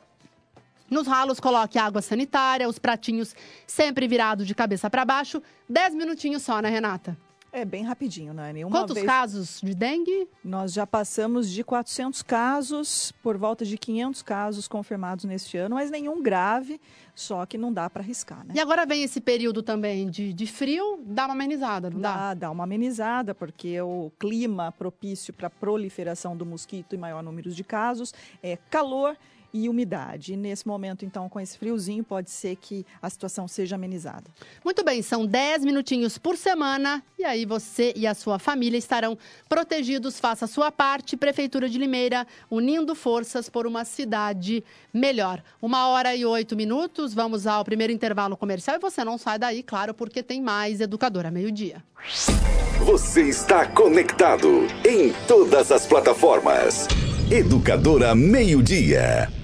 [0.90, 3.34] Nos ralos, coloque água sanitária, os pratinhos
[3.66, 5.40] sempre virados de cabeça para baixo.
[5.68, 7.16] Dez minutinhos só, né, Renata?
[7.52, 8.64] É bem rapidinho, Nani.
[8.64, 9.06] Uma Quantos vez...
[9.06, 10.28] casos de dengue?
[10.44, 15.90] Nós já passamos de 400 casos, por volta de 500 casos confirmados neste ano, mas
[15.90, 16.80] nenhum grave,
[17.14, 18.54] só que não dá para arriscar, né?
[18.56, 22.16] E agora vem esse período também de, de frio, dá uma amenizada, não dá?
[22.16, 27.22] Dá, dá uma amenizada, porque o clima propício para a proliferação do mosquito e maior
[27.22, 29.16] número de casos é calor
[29.52, 30.32] e umidade.
[30.32, 34.24] E nesse momento, então, com esse friozinho, pode ser que a situação seja amenizada.
[34.64, 39.16] Muito bem, são 10 minutinhos por semana e aí você e a sua família estarão
[39.48, 40.18] protegidos.
[40.18, 41.16] Faça a sua parte.
[41.16, 45.42] Prefeitura de Limeira, unindo forças por uma cidade melhor.
[45.60, 49.62] Uma hora e oito minutos, vamos ao primeiro intervalo comercial e você não sai daí,
[49.62, 51.82] claro, porque tem mais Educadora Meio-Dia.
[52.84, 56.88] Você está conectado em todas as plataformas.
[57.30, 59.39] Educadora Meio-Dia.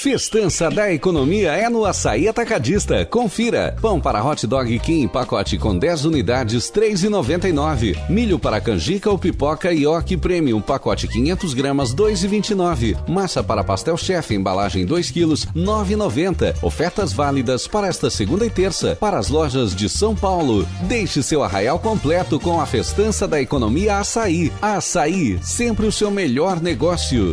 [0.00, 3.04] Festança da economia é no Açaí Atacadista.
[3.04, 3.76] Confira.
[3.82, 8.08] Pão para hot dog Kim pacote com 10 unidades, R$ 3,99.
[8.08, 12.96] Milho para canjica ou pipoca Ioki Premium, pacote 500 gramas, R$ 2,29.
[13.08, 16.54] Massa para pastel chefe, embalagem 2 quilos, R$ 9,90.
[16.62, 20.64] Ofertas válidas para esta segunda e terça, para as lojas de São Paulo.
[20.82, 24.52] Deixe seu arraial completo com a Festança da economia Açaí.
[24.62, 27.32] Açaí, sempre o seu melhor negócio.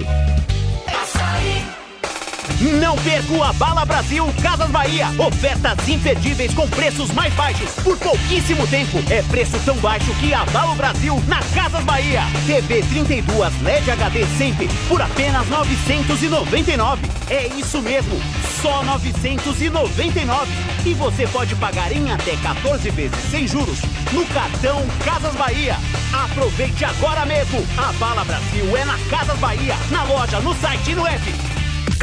[2.62, 5.10] Não perca o Abala Brasil Casas Bahia.
[5.20, 9.04] Ofertas imperdíveis com preços mais baixos por pouquíssimo tempo.
[9.10, 12.22] É preço tão baixo que abala o Brasil na Casas Bahia.
[12.46, 17.02] TV 32 LED HD sempre por apenas 999.
[17.30, 18.18] É isso mesmo,
[18.62, 20.52] só 999.
[20.86, 23.80] E você pode pagar em até 14 vezes sem juros
[24.14, 25.76] no cartão Casas Bahia.
[26.14, 27.66] Aproveite agora mesmo.
[27.78, 31.56] A Bala Brasil é na Casas Bahia, na loja, no site e no app.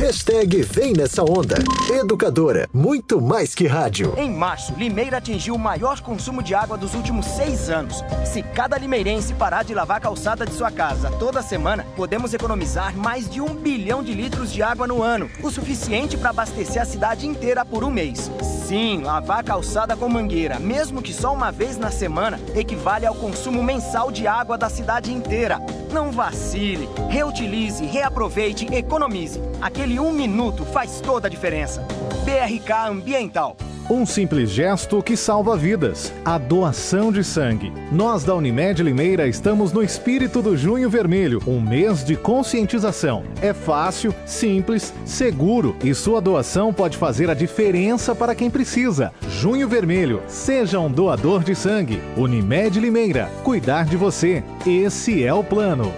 [0.02, 1.54] Hashtag Vem Nessa Onda.
[1.88, 4.12] Educadora, muito mais que rádio.
[4.16, 8.02] Em março, Limeira atingiu o maior consumo de água dos últimos seis anos.
[8.26, 12.96] Se cada limeirense parar de lavar a calçada de sua casa toda semana, podemos economizar
[12.96, 16.84] mais de um bilhão de litros de água no ano, o suficiente para abastecer a
[16.84, 18.28] cidade inteira por um mês.
[18.66, 23.14] Sim, lavar a calçada com mangueira, mesmo que só uma vez na semana, equivale ao
[23.14, 25.60] consumo mensal de água da cidade inteira.
[25.92, 29.40] Não vacile, reutilize, reaproveite, economize.
[29.60, 31.86] Aquele um minuto faz toda a diferença.
[32.24, 33.56] BRK Ambiental.
[33.90, 36.12] Um simples gesto que salva vidas.
[36.24, 37.72] A doação de sangue.
[37.90, 43.24] Nós da Unimed Limeira estamos no espírito do Junho Vermelho, um mês de conscientização.
[43.42, 49.12] É fácil, simples, seguro e sua doação pode fazer a diferença para quem precisa.
[49.28, 52.00] Junho Vermelho, seja um doador de sangue.
[52.16, 54.44] Unimed Limeira, cuidar de você.
[54.64, 55.92] Esse é o plano.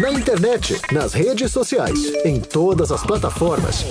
[0.00, 3.84] Na internet, nas redes sociais, em todas as plataformas.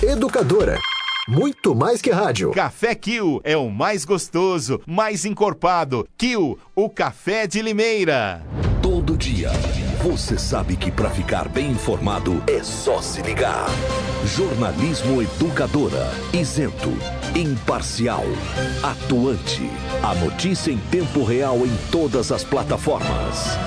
[0.00, 0.78] Educadora.
[1.26, 2.52] Muito mais que rádio.
[2.52, 6.06] Café Kill é o mais gostoso, mais encorpado.
[6.16, 8.46] Kill, o café de Limeira.
[8.80, 9.50] Todo dia,
[10.04, 13.66] você sabe que para ficar bem informado é só se ligar.
[14.24, 16.12] Jornalismo Educadora.
[16.32, 16.92] Isento,
[17.34, 18.22] imparcial,
[18.84, 19.68] atuante.
[20.00, 23.58] A notícia em tempo real em todas as plataformas.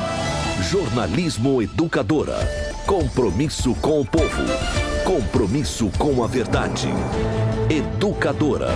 [0.70, 2.38] Jornalismo Educadora.
[2.86, 4.44] Compromisso com o povo.
[5.04, 6.88] Compromisso com a verdade.
[7.70, 8.70] Educadora.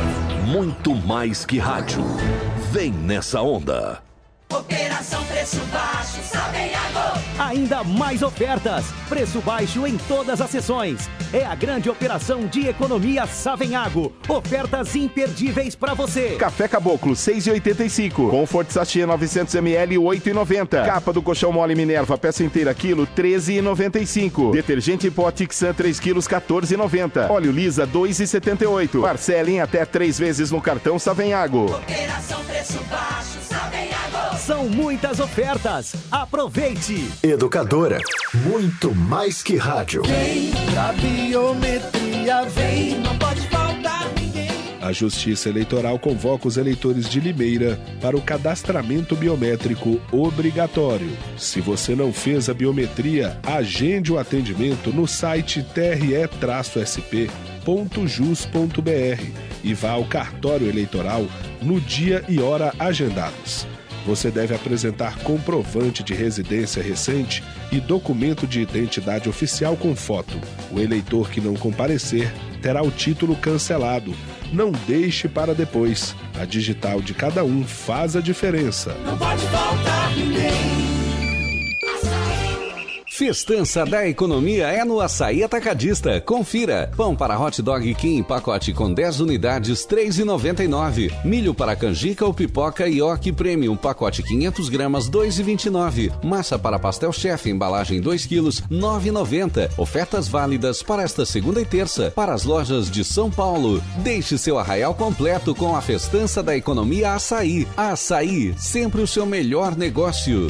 [0.45, 2.03] Muito mais que rádio.
[2.71, 4.03] Vem nessa onda.
[4.53, 6.46] Operação Preço Baixo, Sabeago.
[7.39, 8.85] Ainda mais ofertas.
[9.07, 11.07] Preço baixo em todas as sessões.
[11.31, 14.11] É a grande operação de economia Savenhago.
[14.27, 16.35] Ofertas imperdíveis para você.
[16.39, 18.29] Café Caboclo, 6,85.
[18.31, 20.85] Comfort Sachê 900ml, 8,90.
[20.85, 24.51] Capa do colchão mole Minerva, peça inteira, quilo, 13,95.
[24.51, 27.29] Detergente pó Tixan, 3 quilos, 14,90.
[27.29, 29.01] Óleo Lisa, 2,78.
[29.01, 31.65] Parcela em até 3 vezes no cartão Savenhago.
[31.65, 34.37] Operação Preço Baixo, Sabeago.
[34.39, 35.93] São muitas ofertas.
[36.09, 37.09] Aproveite.
[37.31, 37.99] Educadora.
[38.33, 40.03] Muito mais que rádio.
[40.03, 44.49] Vem da biometria, vem, não pode faltar ninguém.
[44.81, 51.09] A Justiça Eleitoral convoca os eleitores de Limeira para o cadastramento biométrico obrigatório.
[51.37, 57.37] Se você não fez a biometria, agende o atendimento no site tre-sp.jus.br
[59.63, 61.25] e vá ao cartório eleitoral
[61.61, 63.67] no dia e hora agendados.
[64.07, 67.43] Você deve apresentar comprovante de residência recente
[67.73, 70.39] e documento de identidade oficial com foto.
[70.71, 74.15] O eleitor que não comparecer terá o título cancelado.
[74.53, 76.15] Não deixe para depois.
[76.39, 78.95] A digital de cada um faz a diferença.
[79.03, 80.86] Não pode faltar ninguém.
[83.17, 86.21] Festança da economia é no Açaí Atacadista.
[86.21, 86.91] Confira.
[86.95, 91.11] Pão para hot dog Kim pacote com 10 unidades, 3,99.
[91.25, 96.11] Milho para canjica ou pipoca Ioki Premium, pacote 500 gramas, 2,29.
[96.23, 99.71] Massa para pastel chef, embalagem 2 quilos, 9,90.
[99.79, 103.81] Ofertas válidas para esta segunda e terça para as lojas de São Paulo.
[104.03, 107.67] Deixe seu arraial completo com a Festança da economia Açaí.
[107.75, 110.49] Açaí, sempre o seu melhor negócio.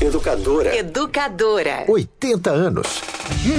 [0.00, 0.76] Educadora.
[0.76, 1.84] Educadora.
[1.88, 3.02] 80 anos.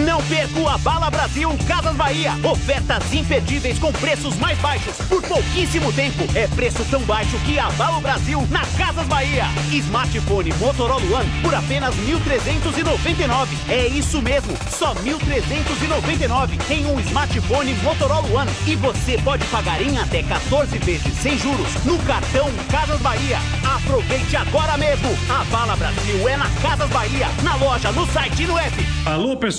[0.06, 2.34] Não perca o Abala Brasil Casas Bahia.
[2.44, 6.28] Ofertas imperdíveis com preços mais baixos por pouquíssimo tempo.
[6.36, 9.46] É preço tão baixo que abala o Brasil na Casas Bahia.
[9.72, 13.48] Smartphone Motorola One por apenas 1.399.
[13.70, 18.52] É isso mesmo, só 1.399 em um smartphone Motorola One.
[18.68, 23.40] E você pode pagar em até 14 vezes sem juros no cartão Casas Bahia.
[23.64, 25.10] Aproveite agora mesmo.
[25.30, 28.76] A Bala Brasil é na Casas Bahia, na loja, no site e no app.
[29.06, 29.59] Alô, pessoal,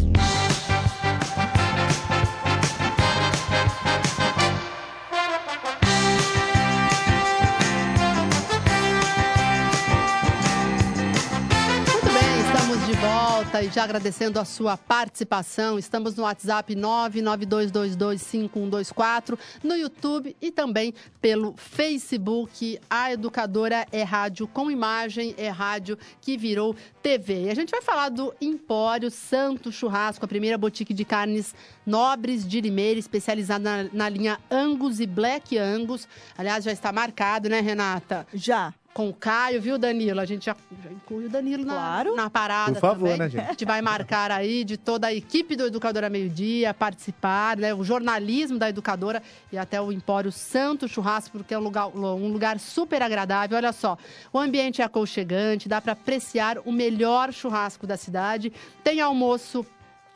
[13.59, 15.77] E já agradecendo a sua participação.
[15.77, 22.79] Estamos no WhatsApp 992225124, no YouTube e também pelo Facebook.
[22.89, 27.47] A Educadora é rádio com imagem, é rádio que virou TV.
[27.47, 31.53] E a gente vai falar do Empório Santo Churrasco, a primeira boutique de carnes
[31.85, 36.07] nobres de Limeira, especializada na, na linha Angus e Black Angus.
[36.37, 38.25] Aliás, já está marcado, né, Renata?
[38.33, 38.73] Já.
[38.93, 40.19] Com o Caio, viu, Danilo?
[40.19, 43.17] A gente já, já inclui o Danilo na, na parada Por favor, também.
[43.19, 43.45] né, gente?
[43.45, 47.73] A gente vai marcar aí de toda a equipe do Educadora Meio Dia, participar, né?
[47.73, 52.27] O jornalismo da Educadora e até o Empório Santo Churrasco, porque é um lugar, um
[52.27, 53.55] lugar super agradável.
[53.55, 53.97] Olha só,
[54.33, 58.51] o ambiente é aconchegante, dá para apreciar o melhor churrasco da cidade.
[58.83, 59.65] Tem almoço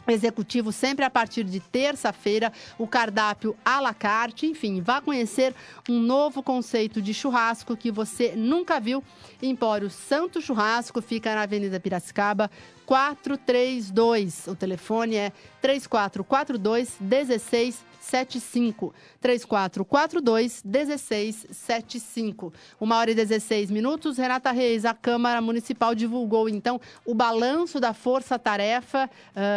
[0.08, 5.54] executivo sempre a partir de terça-feira, o cardápio à la carte, enfim, vá conhecer
[5.90, 9.04] um novo conceito de churrasco que você nunca viu.
[9.42, 12.50] Empório Santo Churrasco fica na Avenida Piracicaba,
[12.86, 14.48] 432.
[14.48, 16.98] O telefone é 3442
[18.06, 18.94] 1675.
[19.20, 22.54] 3442 1675.
[22.80, 24.18] Uma hora e 16 minutos.
[24.18, 29.10] Renata Reis, a Câmara Municipal divulgou então o balanço da força-tarefa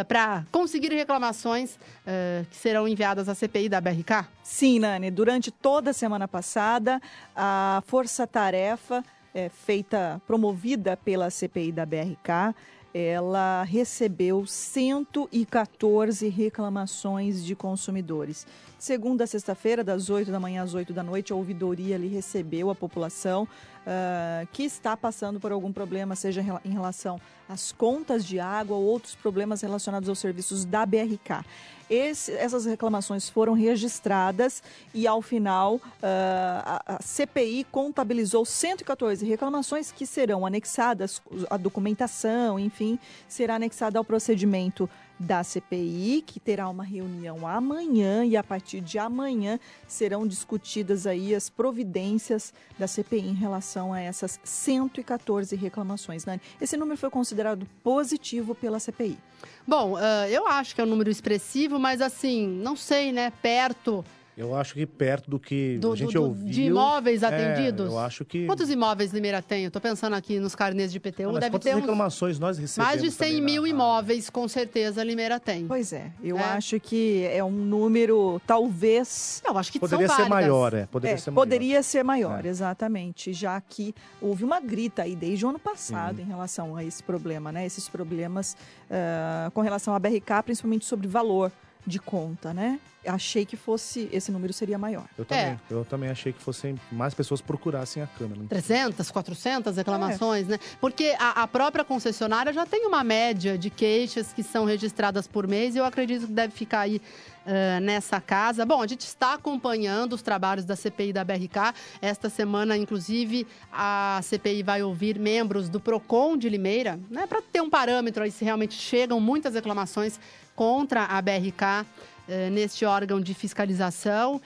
[0.07, 4.27] para conseguir reclamações ah, que serão enviadas à CPI da BRK?
[4.43, 5.11] Sim, Nani.
[5.11, 7.01] Durante toda a semana passada,
[7.37, 12.55] a força-tarefa é, feita, promovida pela CPI da BRK,
[12.99, 18.45] ela recebeu 114 reclamações de consumidores.
[18.77, 22.71] Segunda a sexta-feira, das 8 da manhã às 8 da noite, a ouvidoria ali recebeu
[22.71, 23.47] a população
[23.87, 28.85] ah, que está passando por algum problema, seja em relação às contas de água ou
[28.85, 31.45] outros problemas relacionados aos serviços da BRK.
[31.91, 39.91] Esse- essas reclamações foram registradas e, ao final, ah, a, a CPI contabilizou 114 reclamações
[39.91, 46.85] que serão anexadas, a documentação, enfim, será anexada ao procedimento da CPI, que terá uma
[46.85, 53.35] reunião amanhã e a partir de amanhã serão discutidas aí as providências da CPI em
[53.35, 56.25] relação a essas 114 reclamações.
[56.25, 59.19] Nani, esse número foi considerado positivo pela CPI.
[59.67, 63.33] Bom, ah, eu acho que é um número expressivo, mas assim, não sei, né?
[63.43, 64.05] Perto
[64.39, 66.49] Eu acho que perto do que Do- a gente do- do- ouviu...
[66.49, 67.91] de imóveis é, atendidos?
[67.91, 68.47] eu acho que...
[68.47, 69.65] Quantos imóveis Limeira tem?
[69.65, 72.39] Eu tô pensando aqui nos carnês de PTU, Ah, mas deve quantas ter uns reclamações
[72.39, 75.67] nós recebemos mais de 100 também na- mil imóveis, com certeza, Limeira tem.
[75.67, 76.43] Pois é, eu É.
[76.45, 79.43] acho que é um número, talvez...
[79.45, 80.87] Eu acho que Poderia são ser maior, é.
[80.87, 81.45] Poderia É, ser maior.
[81.45, 82.49] poderia ser maior, É.
[82.49, 83.93] exatamente, já que
[84.23, 87.67] houve uma grita aí desde o ano passado em relação a esse problema, né?
[87.67, 88.57] Esses problemas
[88.89, 91.51] ah, com relação à BRK, principalmente sobre valor
[91.87, 92.79] de conta, né?
[93.07, 95.07] Achei que fosse esse número seria maior.
[95.17, 95.59] Eu também, É.
[95.71, 98.43] eu também achei que fossem mais pessoas procurassem a câmera.
[98.49, 100.59] 300, 400 reclamações, né?
[100.81, 105.47] Porque a, a própria concessionária já tem uma média de queixas que são registradas por
[105.47, 107.01] mês e eu acredito que deve ficar aí
[107.47, 108.67] eh, nessa casa.
[108.67, 111.73] Bom, a gente está acompanhando os trabalhos da CPI da BRK.
[112.03, 117.27] Esta semana, inclusive, a CPI vai ouvir membros do PROCON de Limeira, né?
[117.27, 120.21] Para ter um parâmetro aí se realmente chegam muitas reclamações
[120.63, 121.87] contra a BRK
[122.29, 124.41] eh, neste órgão de fiscalização.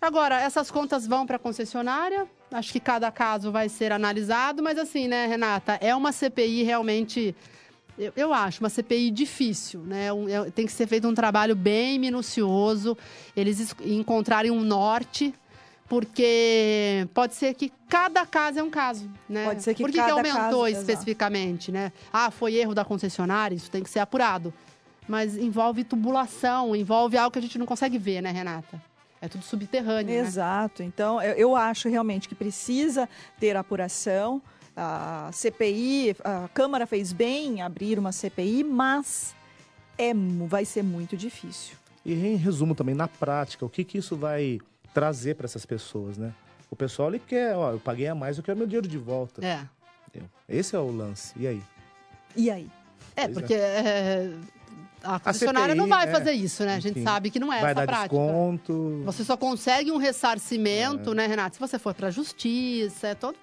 [0.00, 2.26] Agora, essas contas vão para a concessionária.
[2.50, 7.36] Acho que cada caso vai ser analisado, mas assim, né, Renata, é uma CPI realmente.
[7.98, 10.10] Eu, eu acho uma CPI difícil, né?
[10.10, 12.96] Um- é- tem que ser feito um trabalho bem minucioso,
[13.36, 15.34] eles es- encontrarem um norte,
[15.86, 19.44] porque pode ser que cada caso é um caso, né?
[19.44, 20.80] Pode ser que Por que, que cada aumentou caso- exato.
[20.90, 21.92] especificamente, né?
[22.10, 24.54] Ah, foi erro da concessionária, isso tem que ser apurado.
[25.08, 28.80] Mas envolve tubulação, envolve algo que a gente não consegue ver, né, Renata?
[29.20, 30.20] É tudo subterrâneo, né?
[30.20, 30.82] Exato.
[30.82, 34.40] Então, eu, eu acho realmente que precisa ter apuração.
[34.76, 39.34] A CPI, a Câmara fez bem em abrir uma CPI, mas
[39.98, 40.12] é,
[40.46, 41.76] vai ser muito difícil.
[42.04, 44.58] E em resumo também, na prática, o que, que isso vai
[44.94, 46.32] trazer para essas pessoas, né?
[46.70, 49.44] O pessoal ele quer, ó, eu paguei a mais, eu quero meu dinheiro de volta.
[49.44, 49.66] É.
[50.48, 51.32] Esse é o lance.
[51.36, 51.62] E aí?
[52.34, 52.68] E aí?
[53.14, 54.32] É, Pois porque é,
[55.02, 56.74] a concessionária CPI, não vai é, fazer isso, né?
[56.76, 58.16] A gente enfim, sabe que não é vai essa dar prática.
[58.16, 59.02] desconto.
[59.04, 60.04] Você só consegue um É.
[60.04, 61.54] ressarcimento, né, Renata?
[61.54, 63.36] Se você for pra justiça, é todo.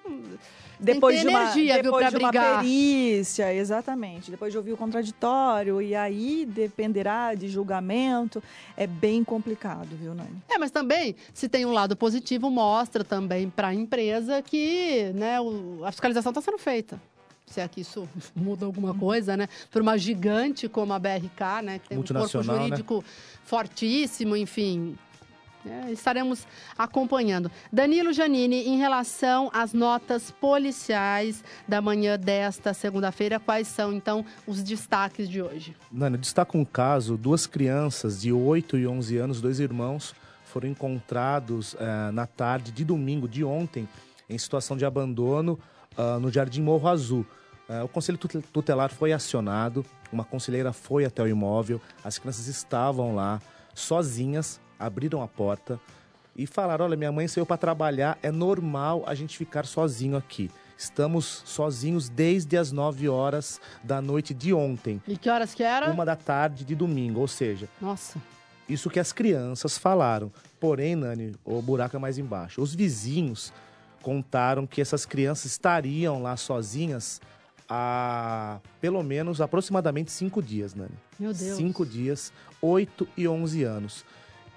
[0.80, 2.58] Depois Tem que de uma, energia, viu, depois pra de uma brigar.
[2.60, 4.30] perícia, exatamente.
[4.30, 8.40] Depois de ouvir o contraditório, e aí dependerá de julgamento.
[8.76, 10.40] É bem complicado, viu, Nani?
[10.48, 15.40] É, mas também, se tem um lado positivo, mostra também para a empresa que né,
[15.40, 17.00] o- a fiscalização está sendo feita.
[17.48, 19.48] Se é que isso muda alguma coisa, né?
[19.70, 21.78] Por uma gigante como a BRK, né?
[21.78, 22.42] Que tem um corpo né?
[22.42, 23.04] jurídico
[23.44, 24.96] fortíssimo, enfim.
[25.66, 26.46] É, estaremos
[26.78, 27.50] acompanhando.
[27.70, 34.62] Danilo Janine, em relação às notas policiais da manhã desta segunda-feira, quais são, então, os
[34.62, 35.76] destaques de hoje?
[35.90, 40.68] Nani, eu destaco um caso, duas crianças de 8 e 11 anos, dois irmãos, foram
[40.68, 43.86] encontrados eh, na tarde de domingo de ontem
[44.30, 45.58] em situação de abandono
[45.96, 47.26] ah, no Jardim Morro Azul.
[47.68, 52.46] Eh, o Conselho Tute- Tutelar foi acionado, uma conselheira foi até o imóvel, as crianças
[52.46, 53.40] estavam lá
[53.74, 55.78] sozinhas, abriram a porta
[56.34, 60.50] e falaram: Olha, minha mãe saiu para trabalhar, é normal a gente ficar sozinho aqui.
[60.76, 65.02] Estamos sozinhos desde as 9 horas da noite de ontem.
[65.08, 65.90] E que horas que era?
[65.90, 68.16] Uma da tarde de domingo, ou seja, Nossa.
[68.68, 70.30] isso que as crianças falaram.
[70.60, 72.62] Porém, Nani, o buraco é mais embaixo.
[72.62, 73.52] Os vizinhos
[74.02, 77.20] contaram que essas crianças estariam lá sozinhas
[77.68, 80.90] há pelo menos aproximadamente cinco dias, Nani.
[81.18, 81.56] Meu Deus.
[81.56, 84.04] Cinco dias, 8 e 11 anos.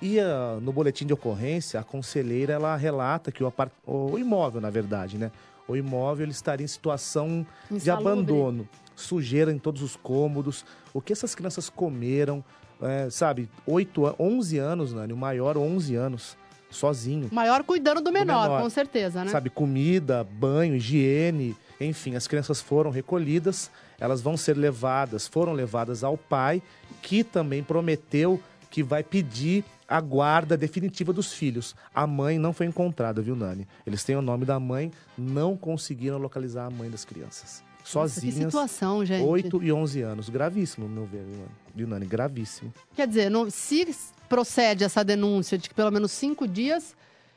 [0.01, 3.72] E ah, no boletim de ocorrência, a conselheira ela relata que o, apart...
[3.86, 5.32] o imóvel, na verdade, né?
[5.68, 8.12] O imóvel ele estaria em situação de Insalubre.
[8.12, 10.66] abandono, sujeira em todos os cômodos.
[10.93, 12.43] O que essas crianças comeram,
[12.82, 13.47] é, sabe?
[13.66, 16.36] 8, a- 11 anos, Nani, o maior 11 anos,
[16.70, 17.30] sozinho.
[17.32, 18.62] Maior cuidando do menor, menor.
[18.64, 19.32] com certeza, né?
[19.32, 21.55] Sabe, comida, banho, higiene,
[21.86, 23.69] enfim, as crianças foram recolhidas,
[23.99, 26.61] elas vão ser levadas, foram levadas ao pai,
[27.01, 31.75] que também prometeu que vai pedir a guarda definitiva dos filhos.
[31.93, 33.67] A mãe não foi encontrada, viu, Nani?
[33.86, 37.61] Eles têm o nome da mãe, não conseguiram localizar a mãe das crianças.
[37.93, 38.36] Nossa, que Sozinhas.
[38.53, 39.25] situação, gente.
[39.25, 40.29] 8 e 11 anos.
[40.29, 41.49] Gravíssimo, no meu ver, viu, Nani?
[41.75, 42.05] viu, Nani?
[42.05, 42.71] Gravíssimo.
[42.95, 43.93] Quer dizer, não- se
[44.29, 46.95] procede essa denúncia de que pelo menos cinco dias,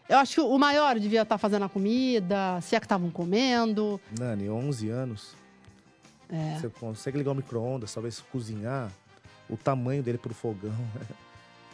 [0.09, 4.01] eu acho que o maior devia estar fazendo a comida, se é que estavam comendo.
[4.19, 5.35] Nani, 11 anos.
[6.31, 6.59] É.
[6.59, 8.91] Você consegue ligar o micro-ondas, talvez cozinhar.
[9.49, 10.73] O tamanho dele pro fogão.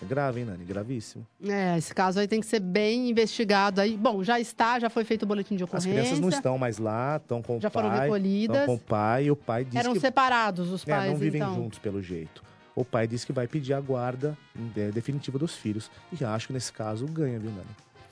[0.02, 0.64] É grave, hein, Nani?
[0.64, 1.26] Gravíssimo.
[1.46, 3.98] É, esse caso aí tem que ser bem investigado aí.
[3.98, 5.92] Bom, já está, já foi feito o boletim de As ocorrência.
[5.92, 7.82] crianças não estão mais lá, estão com Já o pai.
[7.82, 8.56] foram recolhidas.
[8.60, 10.00] Estão com o pai e o pai disse Eram que...
[10.00, 11.54] separados os É, pais, não vivem então.
[11.54, 12.42] juntos, pelo jeito.
[12.74, 14.34] O pai disse que vai pedir a guarda
[14.74, 15.90] é, definitiva dos filhos.
[16.18, 17.68] E acho que nesse caso ganha, viu, Nani?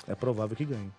[0.08, 0.90] É provável que ganhe.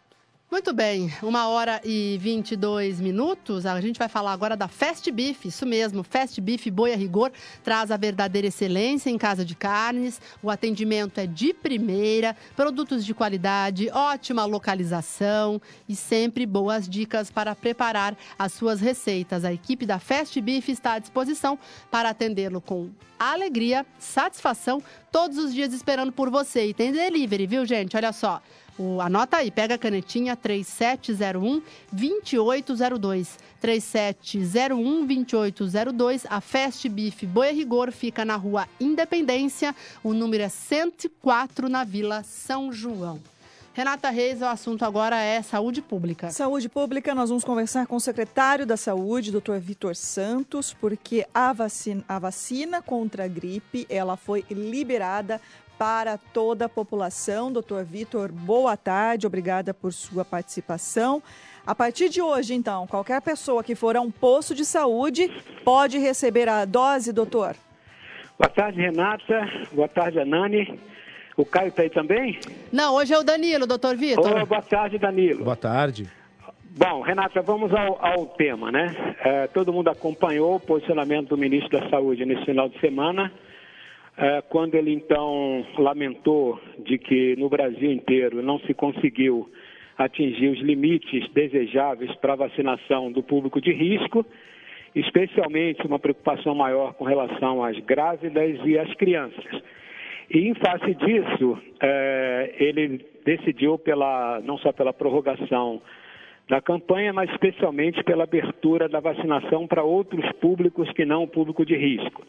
[0.52, 3.68] Muito bem, uma hora e 22 minutos.
[3.68, 7.32] A gente vai falar agora da Fast Beef, isso mesmo, Fast Beef Boi a Rigor
[7.64, 10.20] traz a verdadeira excelência em casa de carnes.
[10.42, 17.54] O atendimento é de primeira, produtos de qualidade, ótima localização e sempre boas dicas para
[17.54, 19.46] preparar as suas receitas.
[19.46, 21.60] A equipe da Fast Beef está à disposição
[21.92, 22.90] para atendê-lo com
[23.20, 24.82] alegria, satisfação,
[25.12, 26.70] todos os dias esperando por você.
[26.70, 27.96] E tem delivery, viu, gente?
[27.96, 28.42] Olha só.
[28.80, 31.62] O, anota aí, pega a canetinha 3701
[31.92, 33.38] 2802.
[33.60, 36.26] 3701 2802.
[36.30, 39.76] A Fast Beef Boi Rigor fica na rua Independência.
[40.02, 43.20] O número é 104 na Vila São João.
[43.74, 46.32] Renata Reis, o assunto agora é saúde pública.
[46.32, 49.58] Saúde pública, nós vamos conversar com o secretário da Saúde, Dr.
[49.58, 55.40] Vitor Santos, porque a vacina, a vacina contra a gripe, ela foi liberada
[55.80, 57.50] para toda a população.
[57.50, 61.24] Doutor Vitor, boa tarde, obrigada por sua participação.
[61.66, 65.32] A partir de hoje, então, qualquer pessoa que for a um posto de saúde
[65.64, 67.56] pode receber a dose, doutor?
[68.38, 69.50] Boa tarde, Renata.
[69.72, 70.80] Boa tarde, Anani.
[71.38, 72.38] O Caio está aí também?
[72.72, 74.42] Não, hoje é o Danilo, doutor Vitor.
[74.42, 75.46] Oh, boa tarde, Danilo.
[75.46, 76.10] Boa tarde.
[76.78, 79.16] Bom, Renata, vamos ao, ao tema, né?
[79.24, 83.32] É, todo mundo acompanhou o posicionamento do ministro da Saúde nesse final de semana,
[84.50, 89.50] quando ele então lamentou de que no Brasil inteiro não se conseguiu
[89.98, 94.26] atingir os limites desejáveis para a vacinação do público de risco,
[94.96, 99.62] especialmente uma preocupação maior com relação às grávidas e às crianças.
[100.32, 105.82] E em face disso, é, ele decidiu pela, não só pela prorrogação
[106.48, 111.66] da campanha, mas especialmente pela abertura da vacinação para outros públicos que não o público
[111.66, 112.26] de risco.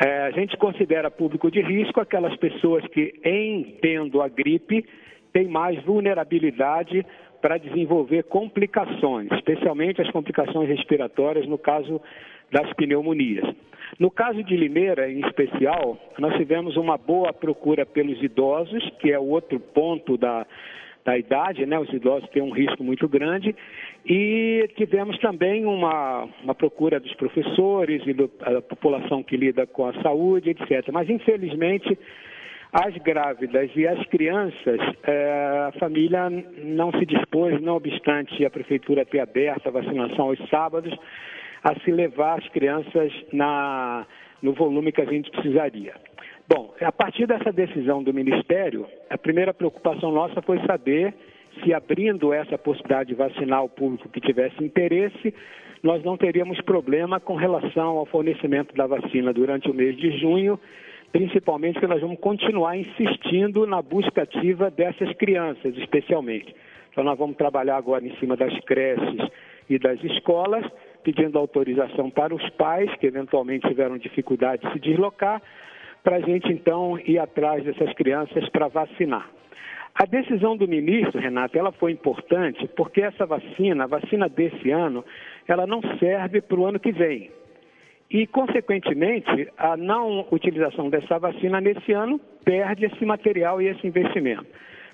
[0.00, 4.84] É, a gente considera público de risco aquelas pessoas que, em tendo a gripe,
[5.32, 7.04] têm mais vulnerabilidade
[7.40, 12.00] para desenvolver complicações, especialmente as complicações respiratórias, no caso
[12.50, 13.44] das pneumonias.
[13.98, 19.18] No caso de Limeira, em especial, nós tivemos uma boa procura pelos idosos, que é
[19.18, 20.46] outro ponto da,
[21.04, 21.78] da idade, né?
[21.78, 23.54] Os idosos têm um risco muito grande.
[24.06, 30.02] E tivemos também uma, uma procura dos professores e da população que lida com a
[30.02, 30.90] saúde, etc.
[30.92, 31.98] Mas, infelizmente,
[32.72, 39.04] as grávidas e as crianças, é, a família não se dispôs, não obstante a prefeitura
[39.04, 40.96] ter aberto a vacinação aos sábados,
[41.62, 44.06] a se levar as crianças na,
[44.40, 45.94] no volume que a gente precisaria.
[46.48, 51.14] Bom, a partir dessa decisão do Ministério, a primeira preocupação nossa foi saber
[51.62, 55.34] se abrindo essa possibilidade de vacinar o público que tivesse interesse,
[55.82, 60.58] nós não teríamos problema com relação ao fornecimento da vacina durante o mês de junho,
[61.10, 66.54] principalmente que nós vamos continuar insistindo na busca ativa dessas crianças, especialmente.
[66.90, 69.28] Então, nós vamos trabalhar agora em cima das creches
[69.68, 70.64] e das escolas,
[71.02, 75.42] pedindo autorização para os pais que eventualmente tiveram dificuldade de se deslocar,
[76.02, 79.28] para a gente então ir atrás dessas crianças para vacinar.
[79.94, 85.04] A decisão do ministro, Renato, ela foi importante porque essa vacina, a vacina desse ano,
[85.46, 87.30] ela não serve para o ano que vem.
[88.10, 94.46] E, consequentemente, a não utilização dessa vacina nesse ano perde esse material e esse investimento.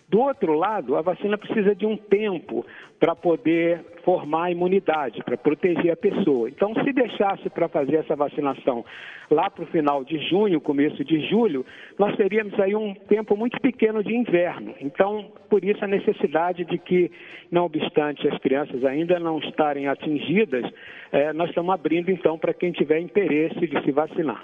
[0.09, 2.65] Do outro lado, a vacina precisa de um tempo
[2.99, 6.49] para poder formar a imunidade, para proteger a pessoa.
[6.49, 8.83] Então, se deixasse para fazer essa vacinação
[9.31, 11.65] lá para o final de junho, começo de julho,
[11.99, 14.75] nós teríamos aí um tempo muito pequeno de inverno.
[14.81, 17.13] Então, por isso a necessidade de que,
[17.51, 20.65] não obstante as crianças ainda não estarem atingidas,
[21.13, 24.43] eh, nós estamos abrindo então para quem tiver interesse de se vacinar.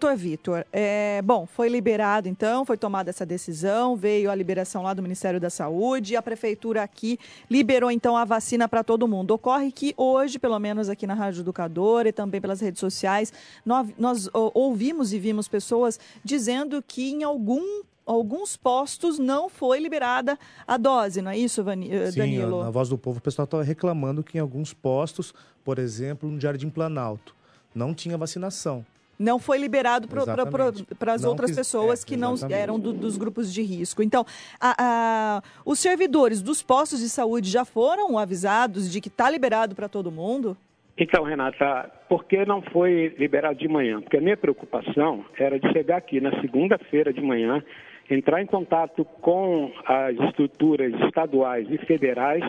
[0.00, 4.94] Doutor Vitor, é, bom, foi liberado então, foi tomada essa decisão, veio a liberação lá
[4.94, 7.18] do Ministério da Saúde, a Prefeitura aqui
[7.50, 9.32] liberou então a vacina para todo mundo.
[9.32, 13.30] Ocorre que hoje, pelo menos aqui na Rádio Educadora e também pelas redes sociais,
[13.62, 20.38] nós, nós ouvimos e vimos pessoas dizendo que em algum alguns postos não foi liberada
[20.66, 22.58] a dose, não é isso, eh, Danilo?
[22.60, 26.30] Sim, na voz do povo o pessoal estava reclamando que em alguns postos, por exemplo,
[26.30, 27.36] no Jardim Planalto,
[27.74, 28.82] não tinha vacinação
[29.20, 33.60] não foi liberado para as outras pessoas é, que não eram do, dos grupos de
[33.60, 34.02] risco.
[34.02, 34.24] Então,
[34.58, 39.76] a, a, os servidores dos postos de saúde já foram avisados de que está liberado
[39.76, 40.56] para todo mundo?
[40.96, 44.00] Então, Renata, por que não foi liberado de manhã?
[44.00, 47.62] Porque a minha preocupação era de chegar aqui na segunda-feira de manhã,
[48.10, 52.44] entrar em contato com as estruturas estaduais e federais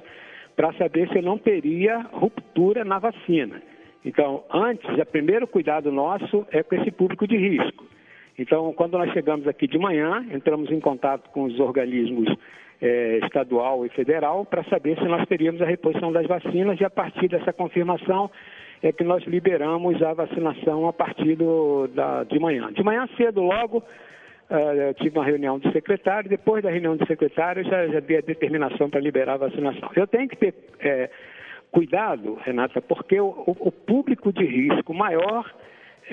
[0.56, 3.62] para saber se eu não teria ruptura na vacina.
[4.04, 7.86] Então, antes, o primeiro cuidado nosso é com esse público de risco.
[8.38, 12.28] Então, quando nós chegamos aqui de manhã, entramos em contato com os organismos
[12.82, 16.90] eh, estadual e federal para saber se nós teríamos a reposição das vacinas e a
[16.90, 18.32] partir dessa confirmação
[18.82, 22.72] é que nós liberamos a vacinação a partir do, da, de manhã.
[22.74, 23.84] De manhã cedo, logo,
[24.50, 28.18] eh, eu tive uma reunião de secretário, depois da reunião de secretário já, já dei
[28.18, 29.92] a determinação para liberar a vacinação.
[29.96, 31.10] Eu tenho que ter eh,
[31.72, 35.50] cuidado, Renata, porque o, o público de risco maior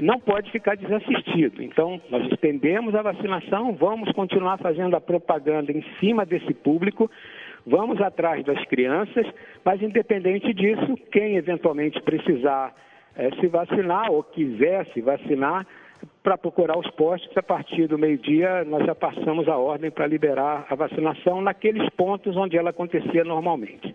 [0.01, 1.63] não pode ficar desassistido.
[1.63, 7.11] Então, nós estendemos a vacinação, vamos continuar fazendo a propaganda em cima desse público,
[7.67, 9.27] vamos atrás das crianças,
[9.65, 12.75] mas independente disso, quem eventualmente precisar
[13.17, 15.67] eh, se vacinar ou quiser se vacinar,
[16.23, 20.67] para procurar os postos, a partir do meio-dia nós já passamos a ordem para liberar
[20.71, 23.95] a vacinação naqueles pontos onde ela acontecia normalmente.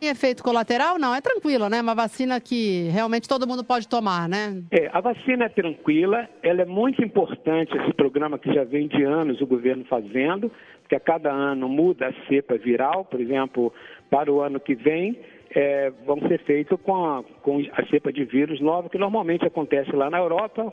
[0.00, 0.98] Tem efeito colateral?
[0.98, 1.80] Não, é tranquilo, né?
[1.80, 4.62] Uma vacina que realmente todo mundo pode tomar, né?
[4.70, 9.02] É, a vacina é tranquila, ela é muito importante, esse programa que já vem de
[9.02, 10.50] anos o governo fazendo,
[10.82, 13.72] porque a cada ano muda a cepa viral, por exemplo,
[14.10, 15.18] para o ano que vem,
[15.54, 19.94] é, vão ser feitos com a, com a cepa de vírus nova, que normalmente acontece
[19.94, 20.72] lá na Europa,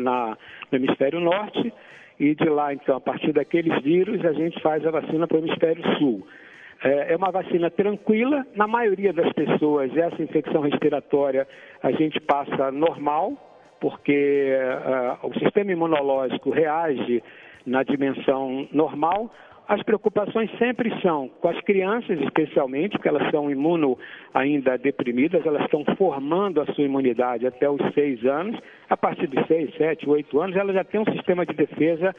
[0.00, 0.36] na,
[0.72, 1.72] no hemisfério norte,
[2.18, 5.40] e de lá, então, a partir daqueles vírus, a gente faz a vacina para o
[5.40, 6.26] hemisfério sul.
[6.84, 8.46] É, é uma vacina tranquila.
[8.54, 11.48] Na maioria das pessoas, essa infecção respiratória
[11.82, 13.32] a gente passa normal,
[13.80, 14.52] porque
[15.22, 17.22] uh, o sistema imunológico reage
[17.66, 19.32] na dimensão normal.
[19.66, 23.98] As preocupações sempre são com as crianças, especialmente, porque elas são imuno
[24.34, 28.60] ainda deprimidas, elas estão formando a sua imunidade até os seis anos.
[28.90, 32.14] A partir dos seis, sete, oito anos, elas já têm um sistema de defesa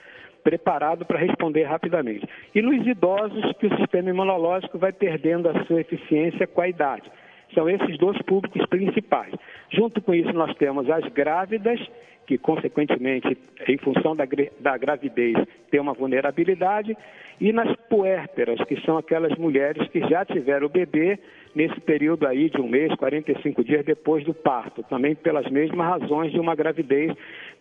[0.45, 2.29] preparado para responder rapidamente.
[2.53, 7.11] E nos idosos, que o sistema imunológico vai perdendo a sua eficiência com a idade.
[7.55, 9.33] São esses dois públicos principais.
[9.71, 11.79] Junto com isso, nós temos as grávidas,
[12.27, 13.35] que, consequentemente,
[13.67, 14.25] em função da,
[14.59, 15.35] da gravidez,
[15.71, 16.95] têm uma vulnerabilidade,
[17.41, 21.17] e nas puérperas, que são aquelas mulheres que já tiveram o bebê
[21.55, 26.31] nesse período aí de um mês, 45 dias depois do parto, também pelas mesmas razões
[26.33, 27.11] de uma gravidez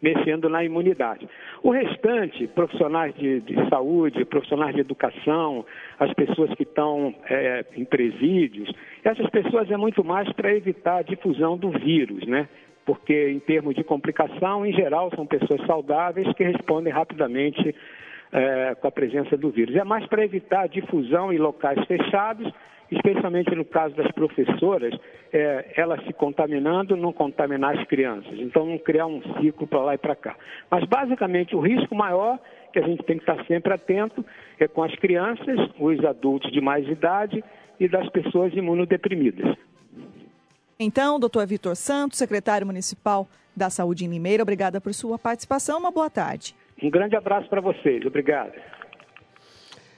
[0.03, 1.29] mexendo na imunidade.
[1.63, 5.65] O restante, profissionais de, de saúde, profissionais de educação,
[5.99, 8.71] as pessoas que estão é, em presídios,
[9.05, 12.49] essas pessoas é muito mais para evitar a difusão do vírus, né?
[12.85, 17.75] Porque em termos de complicação, em geral, são pessoas saudáveis que respondem rapidamente
[18.35, 19.75] é, com a presença do vírus.
[19.75, 22.53] É mais para evitar a difusão em locais fechados
[22.91, 24.95] especialmente no caso das professoras,
[25.33, 28.33] é, elas se contaminando, não contaminar as crianças.
[28.39, 30.37] Então, não criar um ciclo para lá e para cá.
[30.71, 32.39] Mas, basicamente, o risco maior
[32.73, 34.25] que a gente tem que estar sempre atento
[34.59, 37.43] é com as crianças, os adultos de mais idade
[37.79, 39.57] e das pessoas imunodeprimidas.
[40.79, 45.79] Então, doutor Vitor Santos, secretário municipal da Saúde em Limeira, obrigada por sua participação.
[45.79, 46.55] Uma boa tarde.
[46.83, 48.05] Um grande abraço para vocês.
[48.05, 48.53] Obrigado.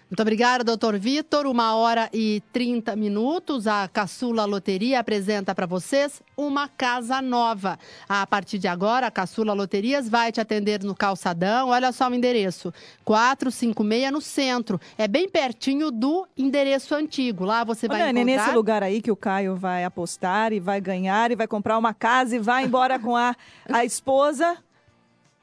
[0.09, 1.47] Muito obrigada, doutor Vitor.
[1.47, 3.67] Uma hora e 30 minutos.
[3.67, 7.77] A Caçula Loteria apresenta para vocês uma casa nova.
[8.09, 11.71] A partir de agora, a Caçula Loterias vai te atender no calçadão.
[11.71, 12.73] Olha só o endereço:
[13.05, 14.81] 456 no centro.
[14.97, 17.45] É bem pertinho do endereço antigo.
[17.45, 18.25] Lá você vai Olha, encontrar...
[18.25, 21.93] nesse lugar aí que o Caio vai apostar e vai ganhar e vai comprar uma
[21.93, 23.35] casa e vai embora com a,
[23.69, 24.57] a esposa.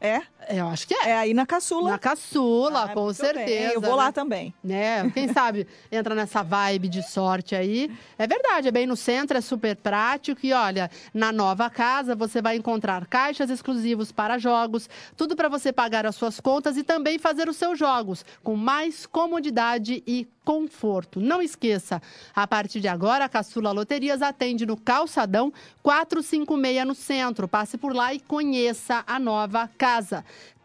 [0.04, 0.22] É?
[0.50, 1.12] Eu acho que é.
[1.12, 1.92] É aí na caçula.
[1.92, 3.46] Na caçula, Ah, com certeza.
[3.46, 3.64] bem.
[3.72, 4.12] Eu vou lá né?
[4.12, 4.54] também.
[4.62, 5.10] Né?
[5.12, 7.90] Quem sabe entra nessa vibe de sorte aí.
[8.18, 10.46] É verdade, é bem no centro, é super prático.
[10.46, 15.72] E olha, na nova casa você vai encontrar caixas exclusivos para jogos, tudo para você
[15.72, 21.22] pagar as suas contas e também fazer os seus jogos com mais comodidade e conforto.
[21.22, 22.02] Não esqueça,
[22.36, 27.48] a partir de agora, a Caçula Loterias atende no Calçadão 456 no centro.
[27.48, 29.93] Passe por lá e conheça a nova casa.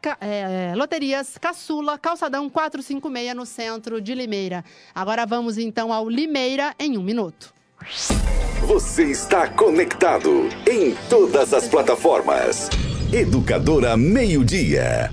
[0.00, 4.64] Ca- é, Loterias Caçula, Calçadão 456 no centro de Limeira.
[4.94, 7.52] Agora vamos então ao Limeira em um minuto.
[8.62, 12.68] Você está conectado em todas as plataformas.
[13.12, 15.12] Educadora Meio Dia.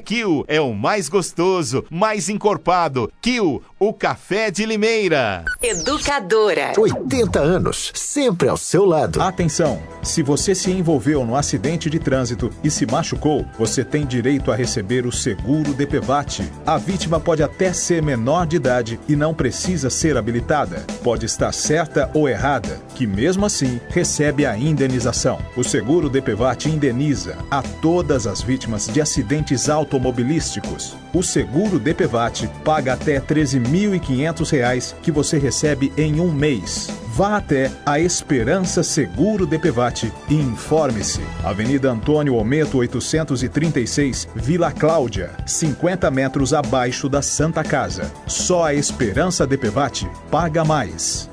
[0.01, 3.11] Kill é o mais gostoso, mais encorpado.
[3.21, 5.45] Kill, o café de Limeira.
[5.61, 6.73] Educadora.
[6.77, 9.21] 80 anos, sempre ao seu lado.
[9.21, 9.81] Atenção!
[10.03, 14.55] Se você se envolveu no acidente de trânsito e se machucou, você tem direito a
[14.55, 16.41] receber o seguro DPVAT.
[16.65, 20.85] A vítima pode até ser menor de idade e não precisa ser habilitada.
[21.03, 25.39] Pode estar certa ou errada, que mesmo assim recebe a indenização.
[25.55, 30.95] O seguro DPVAT indeniza a todas as vítimas de acidentes automobilísticos.
[31.13, 36.89] O seguro DPVAT paga até R$ 13.500 que você recebe em um mês.
[37.13, 41.19] Vá até a Esperança Seguro DPVAT e informe-se.
[41.43, 48.09] Avenida Antônio Ometo 836, Vila Cláudia, 50 metros abaixo da Santa Casa.
[48.27, 51.29] Só a Esperança DPVAT paga mais.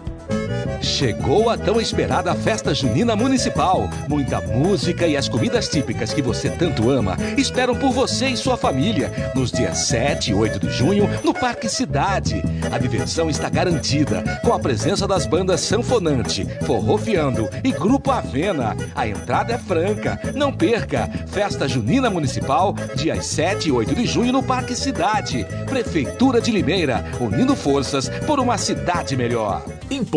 [0.81, 3.89] Chegou a tão esperada festa junina municipal.
[4.09, 8.57] Muita música e as comidas típicas que você tanto ama esperam por você e sua
[8.57, 12.43] família nos dias 7 e 8 de junho no Parque Cidade.
[12.73, 18.77] A diversão está garantida com a presença das bandas Sanfonante, Forrofiando e Grupo Avena.
[18.95, 20.21] A entrada é franca.
[20.35, 21.09] Não perca!
[21.29, 25.47] Festa junina municipal, dias 7 e 8 de junho no Parque Cidade.
[25.67, 29.65] Prefeitura de Limeira, unindo forças por uma cidade melhor.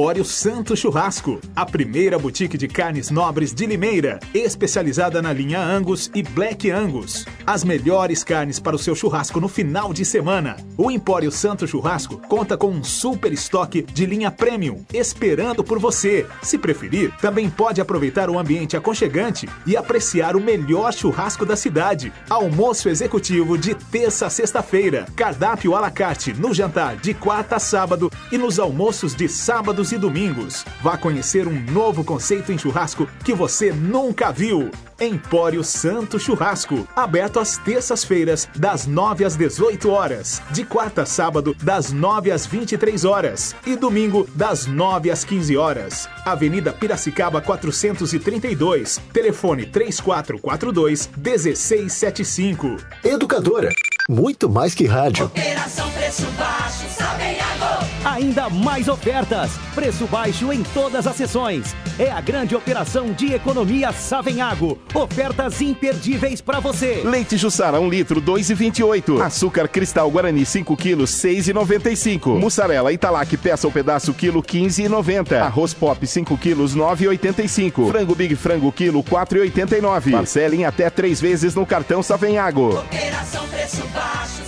[0.02, 6.10] Empório Santo Churrasco, a primeira boutique de carnes nobres de Limeira, especializada na linha Angus
[6.16, 7.28] e Black Angus.
[7.46, 10.58] As melhores carnes para o seu churrasco no final de semana.
[10.76, 16.26] O Empório Santo Churrasco conta com um super estoque de linha premium, esperando por você.
[16.42, 22.12] Se preferir, também pode aproveitar o ambiente aconchegante e apreciar o melhor churrasco da cidade.
[22.28, 25.06] Almoço executivo de terça a sexta-feira.
[25.16, 29.91] Cardápio à la carte no jantar de quarta a sábado e nos almoços de sábados
[29.92, 30.66] e domingos.
[30.82, 34.72] Vá conhecer um novo conceito em churrasco que você nunca viu.
[35.02, 41.56] Empório Santo Churrasco, aberto às terças-feiras, das 9 às 18 horas, de quarta a sábado,
[41.64, 46.08] das 9 às 23 horas e domingo, das 9 às 15 horas.
[46.24, 52.78] Avenida Piracicaba 432, telefone 3442 1675.
[53.04, 53.70] Educadora,
[54.08, 55.26] muito mais que rádio.
[55.26, 57.71] Operação Preço Baixo, Savenhago.
[58.04, 59.52] Ainda mais ofertas.
[59.76, 61.76] Preço baixo em todas as sessões.
[62.00, 64.80] É a grande operação de economia Savenhago.
[64.94, 67.04] Ofertas imperdíveis para você.
[67.06, 69.22] Leite Jussara 1 litro 2,28.
[69.22, 72.40] Açúcar Cristal Guarani 5 quilos 6,95.
[72.40, 75.40] Mussarela Italac peça ou pedaço quilo 15,90.
[75.40, 77.92] Arroz Pop 5 quilos 9,85.
[77.92, 80.12] Frango Big Frango quilo 4,89.
[80.12, 82.80] Parcela em até três vezes no cartão Savenhago.
[82.80, 84.41] Operação Preço Baixo.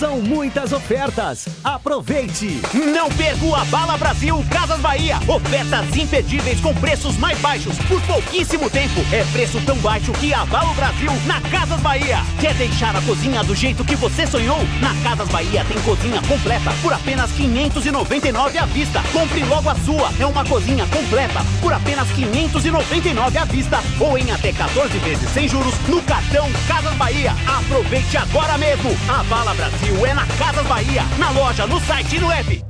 [0.00, 1.46] São muitas ofertas.
[1.62, 2.62] Aproveite!
[2.72, 5.18] Não perca o Abala Brasil Casas Bahia.
[5.28, 8.98] Ofertas imperdíveis com preços mais baixos por pouquíssimo tempo.
[9.12, 12.16] É preço tão baixo que abala o Brasil na Casas Bahia.
[12.40, 14.56] Quer deixar a cozinha do jeito que você sonhou?
[14.80, 19.02] Na Casas Bahia tem cozinha completa por apenas 599 à vista.
[19.12, 20.10] Compre logo a sua.
[20.18, 25.46] É uma cozinha completa por apenas 599 à vista ou em até 14 vezes sem
[25.46, 27.36] juros no cartão Casas Bahia.
[27.46, 28.96] Aproveite agora mesmo.
[29.06, 29.52] A Bala
[29.90, 32.64] Brasil é na Casas Bahia, na loja, no site e no app.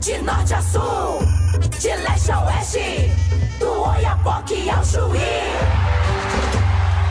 [0.00, 1.20] De norte a sul,
[1.78, 3.10] de leste a oeste,
[3.58, 5.18] do Oiapoque ao Chuí.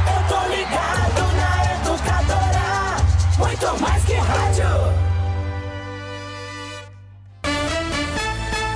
[0.08, 2.98] Eu tô ligado na educadora,
[3.38, 4.66] muito mais que rádio.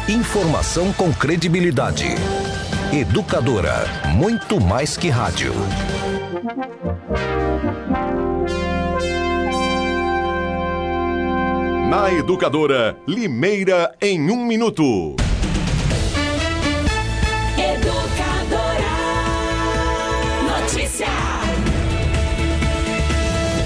[0.08, 2.10] Informação com credibilidade.
[2.91, 5.54] Educadora, muito mais que rádio.
[11.94, 15.16] Na Educadora, Limeira em um minuto.
[17.56, 18.96] Educadora,
[20.60, 21.06] notícia.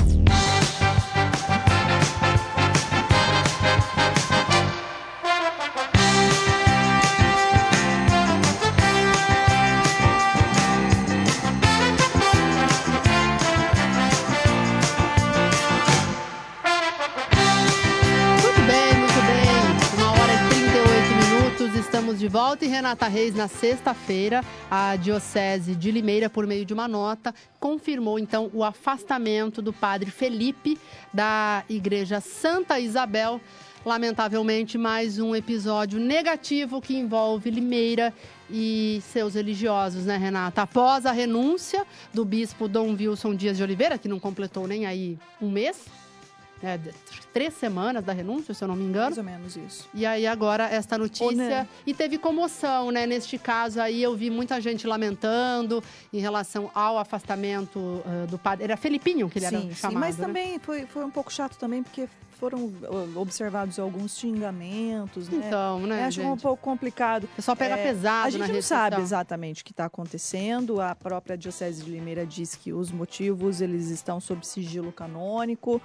[22.81, 28.49] Renata Reis, na sexta-feira, a Diocese de Limeira, por meio de uma nota, confirmou então
[28.55, 30.79] o afastamento do padre Felipe
[31.13, 33.39] da Igreja Santa Isabel.
[33.85, 38.11] Lamentavelmente, mais um episódio negativo que envolve Limeira
[38.49, 40.63] e seus religiosos, né, Renata?
[40.63, 45.19] Após a renúncia do bispo Dom Wilson Dias de Oliveira, que não completou nem aí
[45.39, 45.85] um mês,
[46.61, 46.79] né,
[47.33, 49.05] três semanas da renúncia, se eu não me engano.
[49.05, 49.89] Mais ou menos isso.
[49.93, 51.67] E aí agora esta notícia Né?
[51.85, 53.05] e teve comoção, né?
[53.05, 55.83] Neste caso aí eu vi muita gente lamentando
[56.13, 58.65] em relação ao afastamento ah, do padre.
[58.65, 59.99] Era Felipinho que ele sim, era sim, chamado.
[59.99, 60.25] mas né?
[60.25, 62.07] também foi, foi um pouco chato também, porque
[62.41, 62.73] foram
[63.15, 65.43] observados alguns xingamentos, né?
[65.45, 66.41] Então, né, Eu acho um gente?
[66.41, 67.25] pouco complicado.
[67.25, 69.01] O pessoal pega pesado A gente não sabe social.
[69.01, 70.81] exatamente o que está acontecendo.
[70.81, 75.79] A própria Diocese de Limeira diz que os motivos eles estão sob sigilo canônico.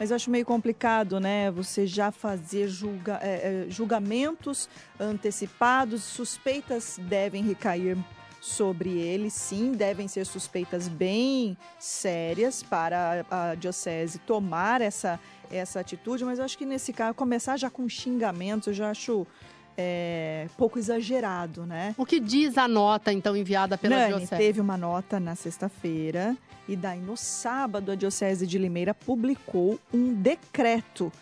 [0.00, 1.48] Mas eu acho meio complicado, né?
[1.52, 7.96] Você já fazer julga- é, é, julgamentos antecipados, suspeitas devem recair
[8.40, 15.20] sobre ele, sim, devem ser suspeitas bem sérias para a, a diocese tomar essa,
[15.50, 19.26] essa atitude, mas eu acho que nesse caso, começar já com xingamentos, eu já acho
[19.76, 21.94] é, pouco exagerado, né?
[21.96, 24.36] O que diz a nota, então, enviada pela Nani, Diocese?
[24.36, 26.36] teve uma nota na sexta-feira
[26.68, 31.12] e daí no sábado a Diocese de Limeira publicou um decreto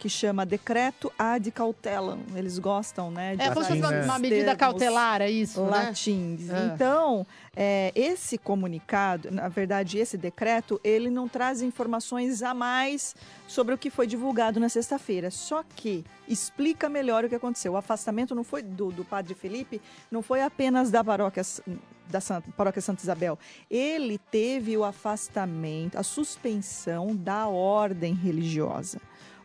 [0.00, 2.18] que chama Decreto ad cautelam.
[2.34, 3.34] Eles gostam, né?
[3.38, 5.70] É, como se fosse uma- uma medida cautelar, é isso, né?
[5.70, 6.48] Latins.
[6.48, 6.64] É.
[6.74, 13.14] Então, é, esse comunicado, na verdade, esse decreto, ele não traz informações a mais
[13.46, 15.30] sobre o que foi divulgado na sexta-feira.
[15.30, 17.74] Só que explica melhor o que aconteceu.
[17.74, 21.42] O afastamento não foi do, do padre Felipe, não foi apenas da paróquia
[22.08, 23.38] da Santa, paróquia Santa Isabel.
[23.70, 28.98] Ele teve o afastamento, a suspensão da ordem religiosa.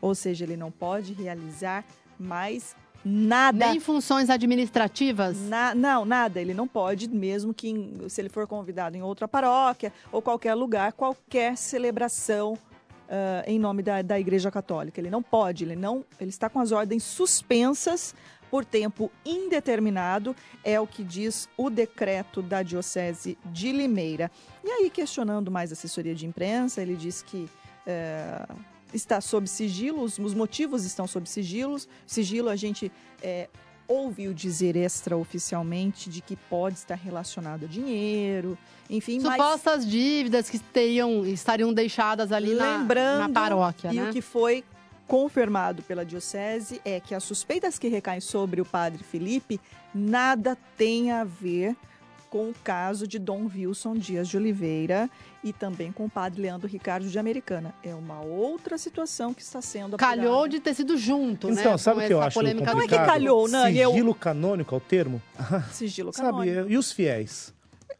[0.06, 1.84] Ou seja, ele não pode realizar
[2.20, 3.68] mais nada.
[3.70, 5.36] Nem funções administrativas?
[5.50, 6.40] Na- não, nada.
[6.40, 10.54] Ele não pode, mesmo que em- se ele for convidado em outra paróquia ou qualquer
[10.54, 12.56] lugar, qualquer celebração
[13.10, 15.00] ah, em nome da, da Igreja Católica.
[15.02, 18.14] Ele não pode, ele não, ele está com as ordens suspensas
[18.52, 24.30] por tempo indeterminado, é o que diz o decreto da Diocese de Limeira.
[24.64, 27.50] E aí, questionando mais a assessoria de imprensa, ele diz que
[27.88, 28.46] eh,
[28.96, 32.92] está sob sigilo, os, os motivos estão sob sigilos, sigilo a gente
[33.22, 33.50] eh,
[33.88, 38.58] ouviu dizer extraoficialmente de que pode estar relacionado a dinheiro,
[38.90, 44.10] enfim, mas Supostas dívidas que teriam, estariam deixadas ali na, lembrando na paróquia, e né?
[44.10, 44.64] o que foi
[45.08, 49.60] confirmado pela diocese é que as suspeitas que recaem sobre o padre Felipe
[49.94, 51.95] nada tem a ver com
[52.50, 55.10] o caso de Dom Wilson Dias de Oliveira
[55.44, 57.74] e também com o padre Leandro Ricardo de Americana.
[57.84, 60.50] É uma outra situação que está sendo Calhou apurada.
[60.50, 61.62] de ter sido junto, né?
[61.62, 62.66] Então, sabe com o que eu acho complicado?
[62.66, 65.22] do- Não é que calhou, Nani, eu- Sigilo canônico é o termo?
[65.72, 66.70] Sigilo Sabe, canônico.
[66.70, 67.54] e os fiéis?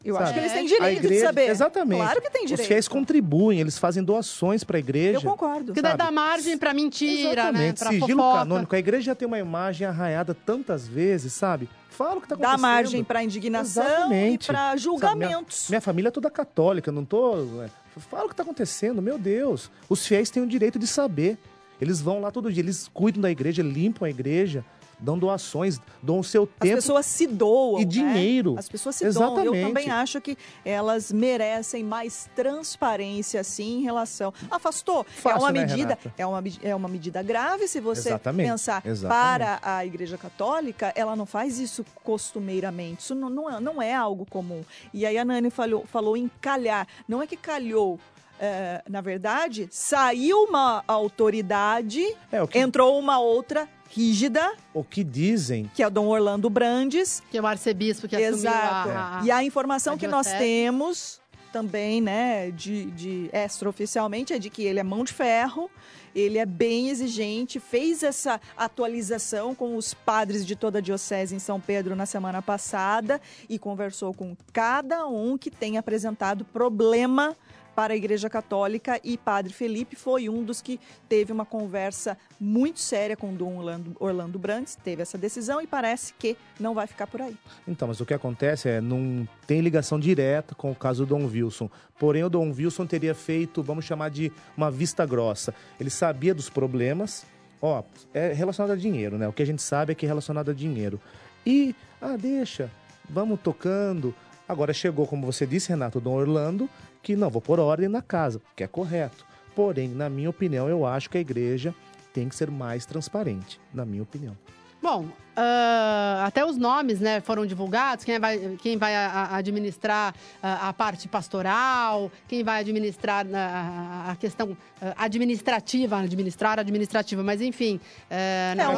[0.04, 0.34] Eu acho Sabe?
[0.34, 1.48] que eles têm direito de igreja- saber.
[1.48, 1.98] Exatamente.
[2.00, 2.68] Claro que tem Os direito.
[2.68, 5.18] fiéis contribuem, eles fazem doações para a igreja.
[5.18, 5.72] Eu concordo.
[5.72, 6.04] Que daí sabe?
[6.04, 7.68] dá margem pra mentira, né?
[7.70, 7.78] Exatamente.
[7.80, 8.38] Pra Sigilo fofoca.
[8.38, 8.76] canônico.
[8.76, 11.68] A igreja já tem uma imagem arraiada tantas vezes, sabe?
[11.96, 12.60] Fala o que está Dá acontecendo.
[12.62, 14.44] margem para indignação Exatamente.
[14.44, 15.64] e para Sabe, julgamentos.
[15.68, 17.36] Minha, minha família é toda católica, não tô.
[17.62, 19.70] é, Fala o que está acontecendo, meu Deus.
[19.88, 21.38] Os fiéis têm o direito de saber.
[21.80, 24.64] Eles vão lá todo dia, eles cuidam da igreja, limpam a igreja,
[24.98, 26.74] dão doações, dão o seu As tempo.
[26.76, 27.80] pessoas se doam.
[27.80, 27.90] e né?
[27.90, 28.54] dinheiro.
[28.58, 29.36] As pessoas se doam.
[29.36, 29.66] Eu Exatamente.
[29.66, 34.32] também acho que elas merecem mais transparência, sim, em relação.
[34.50, 35.00] Afastou.
[35.08, 36.14] é Fácil, uma né, medida, Renata?
[36.16, 39.18] é uma, é uma medida grave se você Exatamente, pensar exatamente.
[39.38, 43.02] para a Igreja Católica, ela não faz isso costumeiramente.
[43.02, 44.62] Isso não, não, é, não é algo comum.
[44.92, 46.86] E aí a Nani falou, falou em calhar.
[47.08, 47.98] Não é que calhou.
[48.38, 55.70] é, na verdade, saiu uma autoridade, É, que- entrou uma outra rígida, O que dizem.
[55.74, 57.22] que é o Dom Orlando Brandes.
[57.30, 58.88] Que é o arcebispo que assumiu Exato.
[58.90, 61.20] a, a- E a informação a que nós temos
[61.52, 65.70] também, né, de, de extraoficialmente, é de que ele é mão de ferro,
[66.14, 71.38] ele é bem exigente, fez essa atualização com os padres de toda a diocese em
[71.38, 77.34] São Pedro na semana passada e conversou com cada um que tem apresentado problema
[77.76, 82.80] para a Igreja Católica e Padre Felipe foi um dos que teve uma conversa muito
[82.80, 87.06] séria com Dom Orlando, Orlando Brandes, teve essa decisão e parece que não vai ficar
[87.06, 87.36] por aí.
[87.68, 91.26] Então, mas o que acontece é, não tem ligação direta com o caso do Dom
[91.26, 91.68] Wilson.
[91.98, 95.54] Porém, o Dom Wilson teria feito, vamos chamar de uma vista grossa.
[95.78, 97.26] Ele sabia dos problemas,
[97.60, 97.82] ó,
[98.14, 99.28] é relacionado a dinheiro, né?
[99.28, 100.98] O que a gente sabe é que é relacionado a dinheiro.
[101.44, 102.70] E, ah, deixa,
[103.08, 104.14] vamos tocando.
[104.48, 106.70] Agora chegou, como você disse, Renato, Dom Orlando,
[107.06, 109.24] que não, vou pôr ordem na casa, que é correto.
[109.54, 111.72] Porém, na minha opinião, eu acho que a igreja
[112.12, 114.36] tem que ser mais transparente, na minha opinião.
[114.82, 115.06] Bom,
[115.36, 120.68] ah, até os nomes né, foram divulgados, quem vai, quem vai a- a- administrar ah,
[120.68, 127.78] a parte pastoral, quem vai administrar ah, a questão ah, administrativa, administrar administrativa, mas enfim.
[128.10, 128.68] eh, É,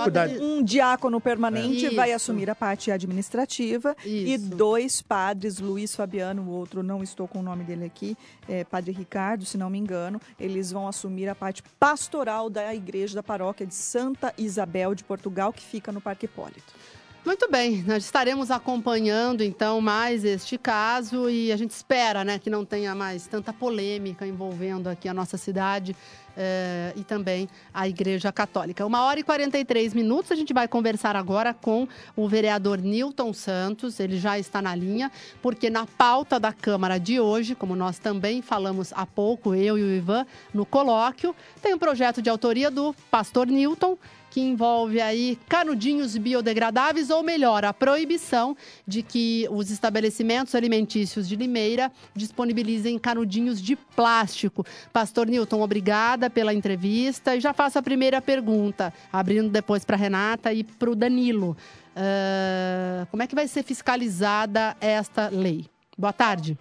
[0.43, 1.91] um, um diácono permanente É.
[1.91, 4.47] vai assumir a parte administrativa e Isso.
[4.57, 8.17] dois padres, Luiz Fabiano, o outro não estou com o nome dele aqui,
[8.49, 13.15] é Padre Ricardo, se não me engano, eles vão assumir a parte pastoral da igreja
[13.15, 16.79] da paróquia de Santa Isabel de Portugal, que fica no Parque Hipólito.
[17.25, 22.49] Muito bem, nós estaremos acompanhando então mais este caso e a gente espera né, que
[22.49, 25.95] não tenha mais tanta polêmica envolvendo aqui a nossa cidade
[26.35, 28.87] eh, e também a Igreja Católica.
[28.87, 31.87] Uma hora e 43 minutos, a gente vai conversar agora com
[32.17, 37.21] o vereador Newton Santos, ele já está na linha, porque na pauta da Câmara de
[37.21, 40.25] hoje, como nós também falamos há pouco, eu e o Ivan,
[40.55, 43.99] no colóquio, tem um projeto de autoria do pastor Newton,
[44.31, 48.57] que envolve aí canudinhos biodegradáveis, ou melhor, a proibição
[48.87, 54.65] de que os estabelecimentos alimentícios de Limeira disponibilizem canudinhos de plástico.
[54.93, 60.53] Pastor Newton, obrigada pela entrevista e já faço a primeira pergunta, abrindo depois para Renata
[60.53, 61.57] e para o Danilo.
[62.01, 65.67] Ah, como é que vai ser fiscalizada esta lei?
[65.97, 66.57] Boa tarde.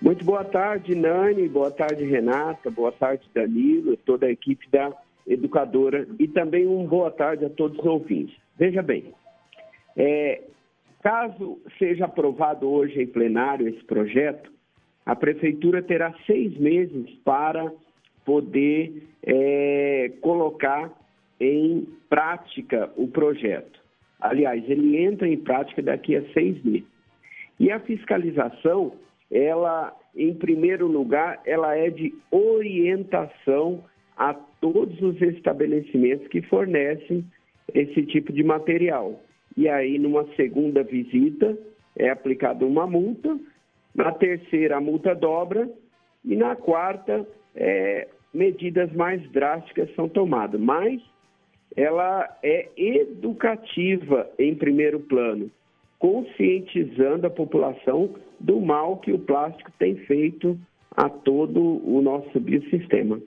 [0.00, 4.90] Muito boa tarde, Nani, boa tarde, Renata, boa tarde, Danilo, toda a equipe da
[5.30, 8.36] Educadora e também uma boa tarde a todos os ouvintes.
[8.58, 9.14] Veja bem,
[9.96, 10.42] é,
[11.02, 14.52] caso seja aprovado hoje em plenário esse projeto,
[15.06, 17.72] a Prefeitura terá seis meses para
[18.24, 20.92] poder é, colocar
[21.40, 23.80] em prática o projeto.
[24.20, 26.86] Aliás, ele entra em prática daqui a seis meses.
[27.58, 28.92] E a fiscalização,
[29.30, 33.84] ela, em primeiro lugar, ela é de orientação
[34.20, 37.24] a todos os estabelecimentos que fornecem
[37.72, 39.18] esse tipo de material.
[39.56, 41.56] E aí, numa segunda visita,
[41.96, 43.40] é aplicada uma multa,
[43.94, 45.70] na terceira, a multa dobra,
[46.22, 50.60] e na quarta, é, medidas mais drásticas são tomadas.
[50.60, 51.00] Mas
[51.74, 55.50] ela é educativa em primeiro plano,
[55.98, 60.60] conscientizando a população do mal que o plástico tem feito
[60.94, 63.18] a todo o nosso biosistema.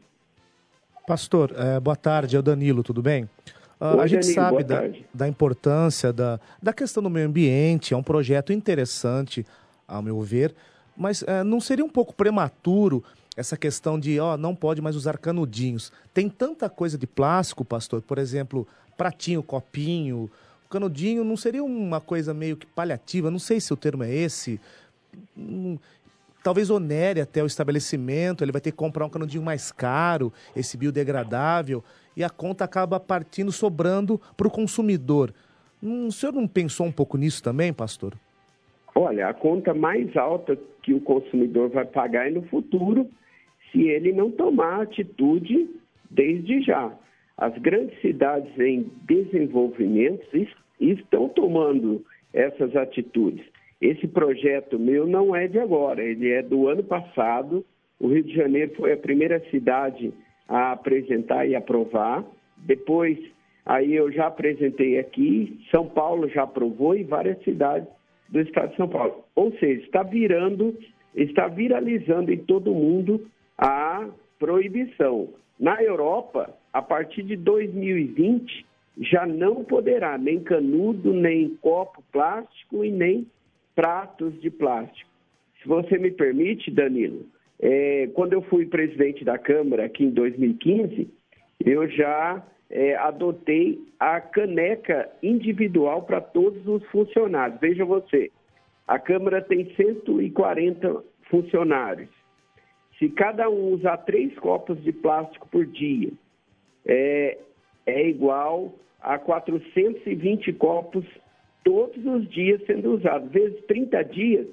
[1.05, 3.29] Pastor, eh, boa tarde, é o Danilo, tudo bem?
[3.79, 4.81] Ah, Oi, a gente Danilo, sabe da,
[5.13, 9.45] da importância da, da questão do meio ambiente, é um projeto interessante,
[9.85, 10.55] ao meu ver,
[10.95, 13.03] mas eh, não seria um pouco prematuro
[13.35, 15.91] essa questão de, ó, não pode mais usar canudinhos?
[16.13, 20.31] Tem tanta coisa de plástico, pastor, por exemplo, pratinho, copinho,
[20.69, 24.59] canudinho não seria uma coisa meio que paliativa, não sei se o termo é esse,
[25.37, 25.77] Hum,
[26.43, 30.77] talvez onere até o estabelecimento, ele vai ter que comprar um canudinho mais caro, esse
[30.77, 31.83] biodegradável,
[32.15, 35.33] e a conta acaba partindo, sobrando para o consumidor.
[35.81, 38.13] Hum, o senhor não pensou um pouco nisso também, pastor?
[38.95, 43.09] Olha, a conta mais alta que o consumidor vai pagar é no futuro,
[43.71, 45.67] se ele não tomar atitude
[46.11, 46.91] desde já.
[47.35, 53.43] As grandes cidades em desenvolvimento es- estão tomando essas atitudes.
[53.83, 57.65] Esse projeto meu não é de agora, ele é do ano passado.
[57.99, 60.13] O Rio de Janeiro foi a primeira cidade
[60.47, 62.23] a apresentar e aprovar.
[62.59, 63.19] Depois,
[63.65, 67.89] aí eu já apresentei aqui, São Paulo já aprovou e várias cidades
[68.29, 69.25] do estado de São Paulo.
[69.35, 70.77] Ou seja, está virando,
[71.13, 74.07] está viralizando em todo mundo a
[74.39, 75.27] proibição.
[75.59, 78.65] Na Europa, a partir de 2020,
[79.01, 83.27] já não poderá nem canudo, nem copo plástico e nem
[83.75, 85.09] pratos de plástico.
[85.61, 87.25] Se você me permite, Danilo,
[87.59, 91.09] é, quando eu fui presidente da Câmara aqui em 2015,
[91.65, 97.59] eu já é, adotei a caneca individual para todos os funcionários.
[97.59, 98.31] Veja você,
[98.87, 102.09] a Câmara tem 140 funcionários,
[102.97, 106.11] se cada um usar três copos de plástico por dia,
[106.85, 107.37] é,
[107.85, 111.05] é igual a 420 copos
[111.63, 113.31] todos os dias sendo usados.
[113.31, 114.47] Vezes 30 dias,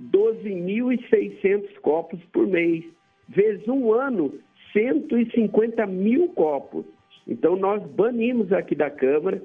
[0.00, 2.84] 12.600 copos por mês.
[3.28, 4.32] Vezes um ano,
[4.72, 6.84] 150 mil copos.
[7.26, 9.42] Então, nós banimos aqui da Câmara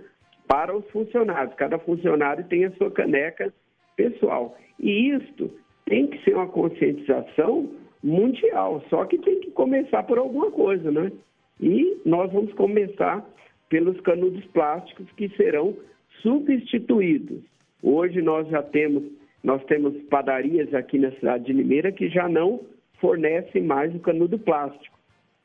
[0.48, 1.56] para os funcionários.
[1.56, 3.54] Cada funcionário tem a sua caneca
[3.96, 4.58] pessoal.
[4.80, 5.50] E isto
[5.86, 7.70] tem que ser uma conscientização
[8.04, 11.12] mundial, só que tem que começar por alguma coisa, né?
[11.60, 13.24] E nós vamos começar
[13.70, 15.76] pelos canudos plásticos que serão
[16.22, 17.42] substituídos.
[17.82, 19.04] Hoje nós já temos,
[19.44, 22.62] nós temos padarias aqui na cidade de Limeira que já não
[23.00, 24.98] fornecem mais o canudo plástico,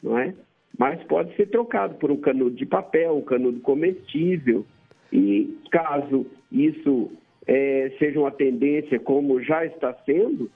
[0.02, 0.34] não é?
[0.78, 4.66] Mas pode ser trocado por um canudo de papel, um canudo comestível.
[5.10, 7.10] E caso isso
[7.46, 10.50] é, seja uma tendência, como já está sendo,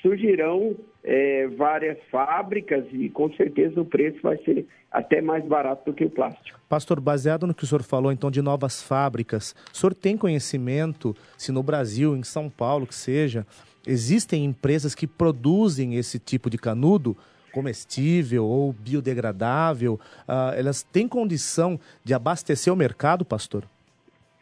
[0.00, 5.94] surgirão é, várias fábricas e com certeza o preço vai ser até mais barato do
[5.94, 6.58] que o plástico.
[6.68, 11.14] Pastor, baseado no que o senhor falou, então, de novas fábricas, o senhor tem conhecimento
[11.36, 13.46] se no Brasil, em São Paulo, que seja,
[13.86, 17.16] existem empresas que produzem esse tipo de canudo?
[17.52, 23.62] comestível ou biodegradável, uh, elas têm condição de abastecer o mercado, pastor?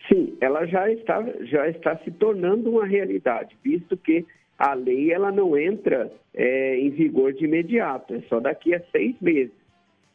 [0.09, 4.25] Sim, ela já está, já está se tornando uma realidade, visto que
[4.63, 9.17] a lei ela não entra é, em vigor de imediato, é só daqui a seis
[9.21, 9.53] meses.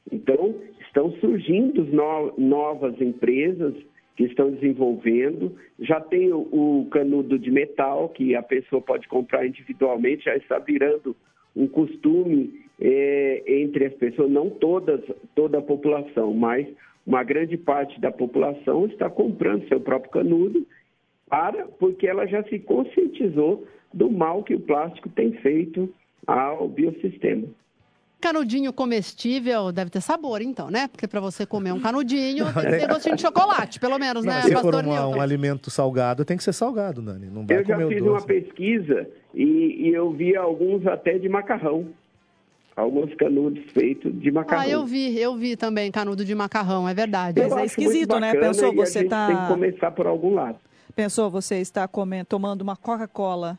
[0.09, 3.73] Então, estão surgindo no, novas empresas
[4.15, 5.53] que estão desenvolvendo.
[5.81, 10.59] Já tem o, o, canudo de metal, que a pessoa pode comprar individualmente, já está
[10.59, 11.13] virando
[11.53, 15.01] um costume é, entre as pessoas, não todas,
[15.35, 16.65] toda a população, mas
[17.05, 20.65] uma grande parte da população está comprando seu próprio canudo
[21.27, 25.93] para, porque ela já se conscientizou do mal que o plástico tem feito
[26.25, 27.47] ao biossistema.
[28.19, 30.87] Canudinho comestível deve ter sabor, então, né?
[30.87, 34.33] Porque para você comer um canudinho tem que ter gostinho de chocolate, pelo menos, não,
[34.33, 37.27] né, se for uma, um alimento salgado, tem que ser salgado, Nani.
[37.27, 38.09] Não vai eu já comer fiz doce.
[38.09, 41.87] uma pesquisa e, e eu vi alguns até de macarrão.
[42.75, 44.63] Alguns canudos feitos de macarrão.
[44.63, 47.41] Ah, eu vi, eu vi também canudo de macarrão, é verdade.
[47.41, 48.35] Mas é esquisito, né?
[48.35, 49.27] Pensou, você tá...
[49.27, 50.59] Tem que começar por algum lado.
[50.95, 53.57] Pensou, você está comendo, tomando uma Coca-Cola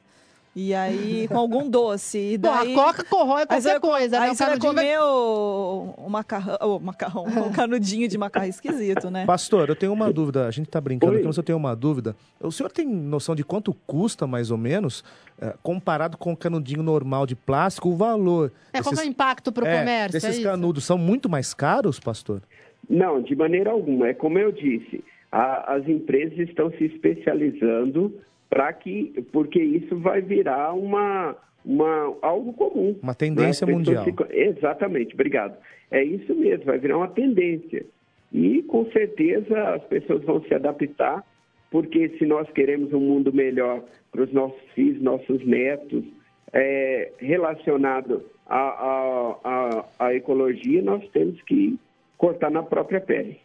[0.61, 2.19] e aí, com algum doce.
[2.33, 2.75] E daí...
[2.75, 4.27] Pô, a coca corrói qualquer você, coisa, né?
[4.27, 8.49] Aí O você vai canudinho comer o, o macarrão, o macarrão, o canudinho de macarrão
[8.49, 9.25] esquisito, né?
[9.25, 10.49] Pastor, eu tenho uma dúvida.
[10.49, 12.17] A gente está brincando aqui, mas eu tenho uma dúvida.
[12.41, 15.05] O senhor tem noção de quanto custa, mais ou menos,
[15.41, 18.51] eh, comparado com o canudinho normal de plástico, o valor?
[18.73, 20.17] É, qual que é o impacto para o é, comércio?
[20.17, 20.43] é Desses isso?
[20.49, 22.43] canudos são muito mais caros, pastor?
[22.91, 24.09] Não, de maneira alguma.
[24.09, 28.13] É como eu disse, a- as empresas estão se especializando
[28.51, 32.97] para que, porque isso vai virar uma, uma algo comum.
[33.03, 33.73] Uma tendência né?
[33.73, 34.05] Mundial.
[34.05, 35.57] ficam- Exatamente, obrigado.
[35.91, 37.85] É isso mesmo, vai virar uma tendência.
[38.33, 41.25] E com certeza as pessoas vão se adaptar,
[41.71, 46.05] porque se nós queremos um mundo melhor para os nossos filhos, nossos netos,
[46.53, 51.79] é, relacionado à, à, à, à ecologia, nós temos que
[52.17, 53.39] cortar na própria pele.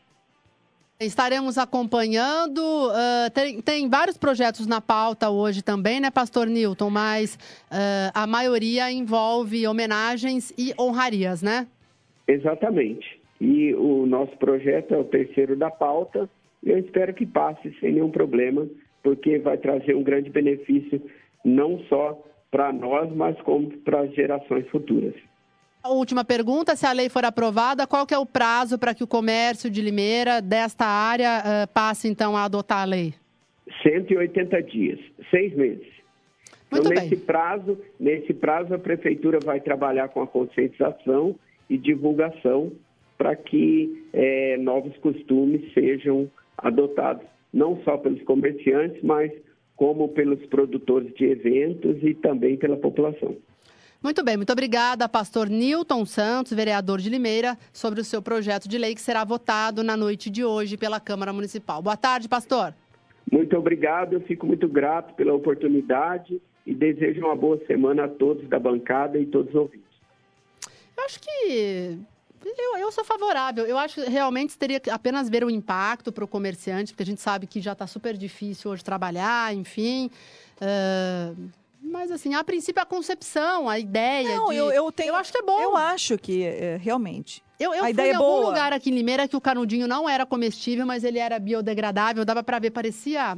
[1.05, 2.61] Estaremos acompanhando.
[2.91, 6.89] ah, tem, tem vários projetos na pauta hoje também, né, Pastor Newton?
[6.89, 7.37] Mas
[7.69, 11.67] ah, a maioria envolve homenagens e honrarias, né?
[12.27, 13.19] Exatamente.
[13.39, 16.29] E o nosso projeto é o terceiro da pauta.
[16.63, 18.65] Eu espero que passe sem nenhum problema,
[19.01, 21.01] porque vai trazer um grande benefício
[21.43, 25.13] não só para nós, mas como para as gerações futuras.
[25.83, 29.03] A última pergunta: se a lei for aprovada, qual que é o prazo para que
[29.03, 33.13] o comércio de Limeira, desta área, ah, passe então a adotar a lei?
[33.81, 35.85] 180 dias, seis meses.
[36.71, 41.35] Muito então, nesse prazo, nesse prazo, a prefeitura vai trabalhar com a conscientização
[41.69, 42.71] e divulgação
[43.17, 49.31] para que eh, novos costumes sejam adotados, não só pelos comerciantes, mas
[49.75, 53.35] como pelos produtores de eventos e também pela população.
[54.03, 58.77] Muito bem, muito obrigada, pastor Newton Santos, vereador de Limeira, sobre o seu projeto de
[58.77, 61.81] lei que será votado na noite de hoje pela Câmara Municipal.
[61.81, 62.73] Boa tarde, pastor.
[63.31, 68.45] Muito obrigado, eu fico muito grato pela oportunidade e desejo uma boa semana a todos
[68.49, 69.87] da bancada e todos os ouvintes.
[70.97, 71.97] Eu acho que.
[72.45, 73.65] Eu, eu sou favorável.
[73.65, 77.05] Eu acho que realmente teria que apenas ver o impacto para o comerciante, porque a
[77.05, 80.11] gente sabe que já está super difícil hoje trabalhar, enfim.
[80.59, 81.33] Ah,
[81.93, 84.35] mas, assim, a princípio, a concepção, a ideia.
[84.35, 84.55] Não, de...
[84.55, 85.09] eu, eu tenho.
[85.09, 85.61] Eu acho que é bom.
[85.61, 87.43] Eu acho que é, realmente.
[87.59, 88.47] Eu, eu a fui ideia em é algum boa.
[88.47, 92.43] lugar aqui em Limeira que o canudinho não era comestível, mas ele era biodegradável, dava
[92.43, 93.37] para ver, parecia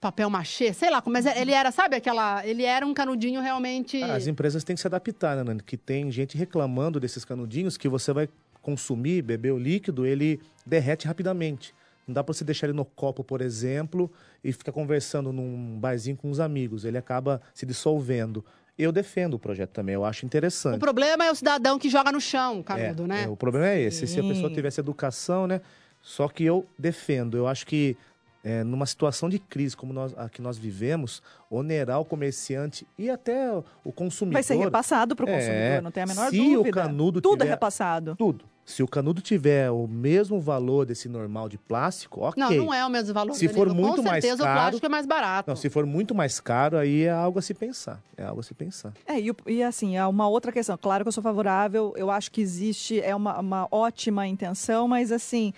[0.00, 4.02] papel machê, sei lá, mas ele era, sabe aquela, ele era um canudinho realmente...
[4.02, 5.62] Ah, As empresas têm que se adaptar, né, Nani?
[5.62, 8.26] Que tem gente reclamando desses canudinhos que você vai
[8.62, 11.74] consumir, beber o líquido, ele derrete rapidamente.
[12.10, 14.10] Não dá para você deixar ele no copo, por exemplo,
[14.42, 16.84] e ficar conversando num barzinho com os amigos.
[16.84, 18.44] Ele acaba se dissolvendo.
[18.76, 20.76] Eu defendo o projeto também, eu acho interessante.
[20.76, 23.22] O problema é o cidadão que joga no chão, canudo, É, né?
[23.24, 24.06] é, o problema é esse.
[24.08, 24.54] Se a pessoa Sim.
[24.54, 25.60] tivesse educação, né?
[26.02, 27.36] Só que eu defendo.
[27.36, 27.96] Eu acho que
[28.42, 33.08] é, numa situação de crise como nós, a que nós vivemos, onerar o comerciante e
[33.08, 33.52] até
[33.84, 34.32] o consumidor.
[34.34, 36.68] Vai ser repassado pro É, consumidor, não tem a menor se dúvida.
[36.70, 38.16] o canudo Tudo é tiver- repassado.
[38.16, 38.46] Tudo.
[38.70, 42.40] Se o canudo tiver o mesmo valor desse normal de plástico, ok.
[42.42, 43.34] Não, não é o mesmo valor.
[43.34, 45.50] Se for muito Com mais certeza caro, o plástico é mais barato.
[45.50, 48.00] Não, se for muito mais caro, aí é algo a se pensar.
[48.16, 48.92] É algo a se pensar.
[49.06, 50.78] É, e, e assim, há uma outra questão.
[50.78, 55.10] Claro que eu sou favorável, eu acho que existe, é uma, uma ótima intenção, mas
[55.12, 55.52] assim.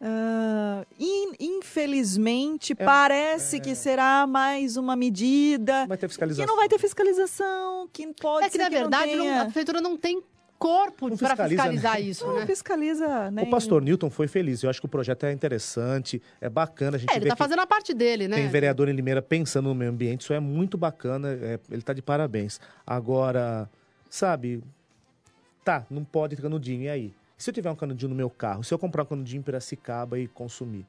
[0.00, 5.86] ah, in- infelizmente, parece que será mais uma medida.
[5.86, 6.44] Vai ter fiscalização.
[6.44, 9.80] Que não vai ter fiscalização, que pode É que, ser na verdade, não a prefeitura
[9.80, 10.22] não tem
[10.62, 12.00] corpo para fiscaliza, fiscalizar né?
[12.00, 12.46] isso, Não né?
[12.46, 13.42] fiscaliza, né?
[13.42, 14.62] O pastor Newton foi feliz.
[14.62, 16.96] Eu acho que o projeto é interessante, é bacana.
[16.96, 18.36] A gente É, ele tá que fazendo a parte dele, né?
[18.36, 21.92] Tem vereador em Limeira pensando no meio ambiente, isso é muito bacana, é, ele está
[21.92, 22.60] de parabéns.
[22.86, 23.68] Agora,
[24.08, 24.62] sabe,
[25.64, 27.14] tá, não pode ter canudinho, e aí?
[27.36, 30.16] Se eu tiver um canudinho no meu carro, se eu comprar um canudinho em Piracicaba
[30.18, 30.86] e consumir?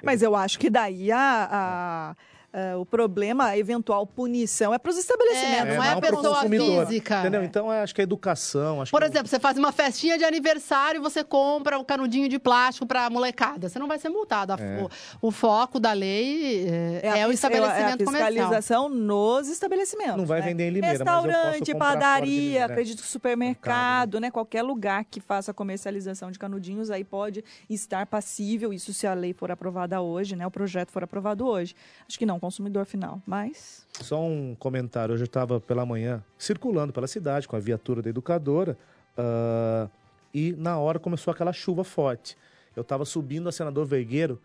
[0.00, 2.14] Mas eu acho que daí a, a-
[2.52, 5.76] a- o problema, a eventual punição é para os estabelecimentos.
[5.76, 7.20] não é pro pessoa consumidor, física.
[7.20, 7.44] Entendeu?
[7.44, 10.24] Então, eu acho que a educação, acho Por que exemplo, você faz uma festinha de
[10.24, 13.68] aniversário e você compra um canudinho de plástico para molecada.
[13.68, 14.52] Você não vai ser multado.
[14.54, 14.82] A- É.
[15.20, 18.26] O, o foco da lei é, é o fis- estabelecimento é a comercial.
[18.32, 20.16] fiscalização nos estabelecimentos.
[20.16, 20.46] Não vai né?
[20.46, 24.30] vender em Limeira, eu Restaurante, padaria, Limeira, acredito que supermercado, né?
[24.30, 29.32] Qualquer lugar que faça comercialização de canudinhos aí pode estar passível, isso se a lei
[29.32, 30.46] for aprovada hoje, né?
[30.46, 31.74] O projeto for aprovado hoje.
[32.08, 33.86] Acho que não, consumidor final, mas...
[34.00, 35.12] Só um comentário.
[35.14, 38.76] Hoje eu estava pela manhã circulando pela cidade com a viatura da educadora
[39.18, 39.86] ah,
[40.32, 42.38] e na hora começou aquela chuva forte.
[42.74, 44.40] Eu estava subindo a Senador Vergueiro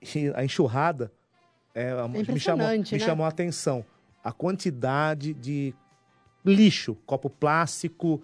[0.00, 1.12] e a enxurrada
[1.74, 3.06] é, a- me, chamou, impressionante, me né?
[3.06, 3.84] chamou a atenção.
[4.24, 5.74] A quantidade de
[6.44, 8.22] lixo, copo plástico,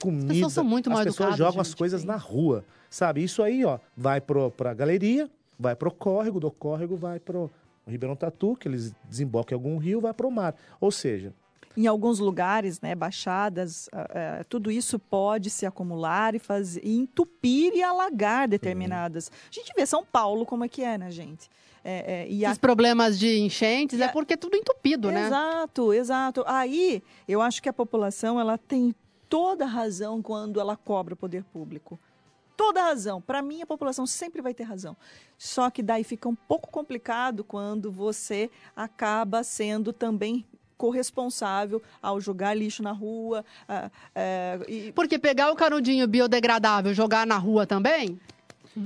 [0.00, 0.32] comida.
[0.32, 3.22] pessoas são muito mal As pessoas educadas, jogam as gente, coisas na rua, sabe?
[3.22, 5.28] Isso aí, ó, vai pro, pra galeria,
[5.58, 7.50] vai pro córrego, do córrego vai pro
[7.86, 10.54] Ribeirão Tatu, que eles desembocam em algum rio, vai pro mar.
[10.80, 11.32] Ou seja,
[11.76, 17.74] Em alguns lugares, né, baixadas, ah, tudo isso pode se acumular e fazer e entupir
[17.74, 19.30] e alagar determinadas.
[19.50, 21.50] A gente vê São Paulo como é que é, né, gente?
[21.84, 25.26] É, é, e Esses problemas de enchentes é porque é tudo entupido, né?
[25.26, 26.44] Exato, exato.
[26.46, 28.94] Aí, eu acho que a população ela tem
[29.28, 31.98] toda a razão quando ela cobra o poder público.
[32.56, 33.20] Toda a razão.
[33.20, 34.96] Para mim, a população sempre vai ter razão.
[35.36, 40.44] Só que daí fica um pouco complicado quando você acaba sendo também
[40.76, 43.44] corresponsável ao jogar lixo na rua.
[43.68, 48.20] ah, é, e- Porque pegar o canudinho biodegradável e jogar na rua também,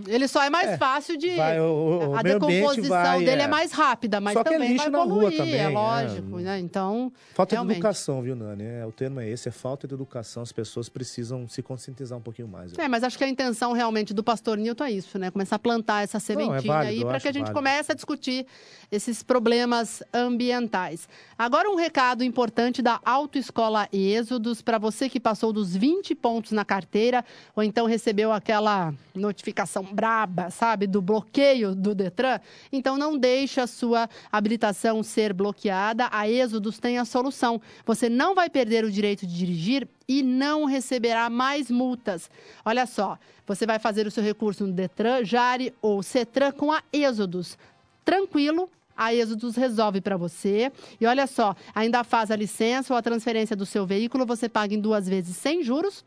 [0.07, 1.35] ele só é mais É, fácil de.
[1.37, 3.45] vai, o- o- a decomposição vai, dele é.
[3.45, 3.49] é.
[3.49, 5.69] mais rápida, mas Só que é também lixo vai na rua poluir, também, é é.
[5.69, 6.59] lógico, né?
[6.59, 7.13] Então.
[7.35, 7.75] falta realmente.
[7.75, 8.65] de educação, viu, Nani?
[8.65, 10.43] É, o termo é esse, é falta de educação.
[10.43, 12.73] As pessoas precisam se conscientizar um pouquinho mais.
[12.77, 15.31] É, mas acho que a intenção realmente do pastor Nilton é isso, né?
[15.31, 17.59] Começar a plantar essa sementinha válido, aí eu para que a gente válido.
[17.59, 18.47] comece a discutir
[18.91, 21.09] esses problemas ambientais.
[21.39, 26.65] Agora um recado importante da Autoescola Êxodos para você que passou dos 20 pontos na
[26.65, 27.25] carteira
[27.57, 32.41] ou então recebeu aquela notificação braba, sabe, do bloqueio do Detran,
[32.73, 36.09] então não deixe a sua habilitação ser bloqueada.
[36.11, 37.61] A Êxodos tem a solução.
[37.85, 42.31] Você não vai perder o direito de dirigir e não receberá mais multas.
[42.65, 46.83] Olha só, você vai fazer o seu recurso no Detran, Jari ou Cetran com a
[46.93, 47.59] Êxodos.
[48.05, 50.73] Tranquilo, a Êxodos resolve para você.
[51.01, 54.75] E olha só, ainda faz a licença ou a transferência do seu veículo, você paga
[54.75, 56.05] em duas vezes sem juros.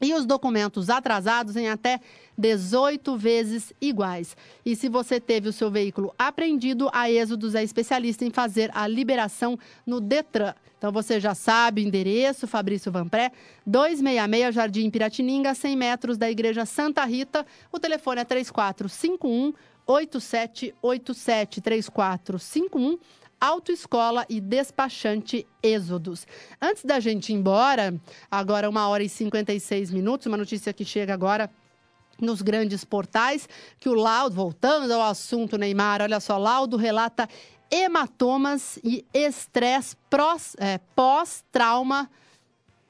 [0.00, 2.00] E os documentos atrasados em até
[2.36, 4.36] 18 vezes iguais.
[4.64, 8.86] E se você teve o seu veículo apreendido, a Êxodos é especialista em fazer a
[8.86, 10.54] liberação no Detran.
[10.78, 13.32] Então você já sabe endereço, Fabrício Vanpré,
[13.66, 17.44] 266 Jardim Piratininga, 100 metros da Igreja Santa Rita.
[17.72, 19.52] O telefone é 3451
[19.84, 22.98] 8787 3451
[23.40, 26.26] Autoescola e Despachante Êxodos.
[26.60, 27.94] Antes da gente ir embora,
[28.30, 31.50] agora uma hora e 56 minutos, uma notícia que chega agora
[32.20, 33.48] nos grandes portais,
[33.78, 37.28] que o laudo, voltando ao assunto Neymar, olha só, laudo relata
[37.70, 39.96] hematomas e estresse
[40.58, 42.10] é, pós-trauma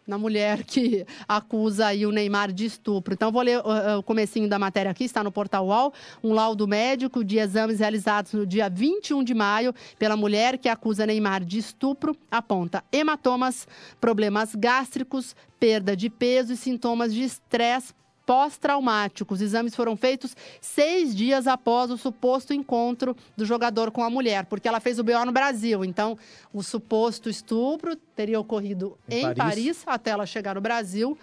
[0.09, 3.14] na mulher que acusa aí o Neymar de estupro.
[3.14, 5.93] Então, vou ler uh, o comecinho da matéria aqui, está no portal UOL.
[6.24, 11.06] Um laudo médico de exames realizados no dia 21 de maio pela mulher que acusa
[11.06, 13.68] Neymar de estupro aponta hematomas,
[14.01, 17.93] problemas gástricos, perda de peso e sintomas de estresse
[18.28, 19.38] pós-traumáticos.
[19.38, 24.44] Os exames foram feitos seis dias após o suposto encontro do jogador com a mulher,
[24.44, 25.82] porque ela fez o BO no Brasil.
[25.82, 26.18] Então,
[26.52, 29.38] o suposto estupro teria ocorrido em, Em Paris.
[29.38, 29.82] Paris.
[29.86, 31.16] até ela chegar no Brasil.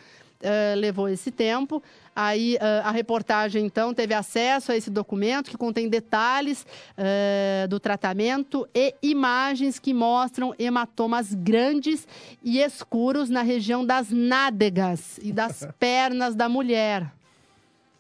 [0.46, 1.82] Eh, levou esse tempo.
[2.16, 7.80] Aí eh, a reportagem, então, teve acesso a esse documento que contém detalhes eh, do
[7.80, 12.08] tratamento e imagens que mostram hematomas grandes
[12.44, 17.12] e escuros na região das nádegas e das pernas da mulher.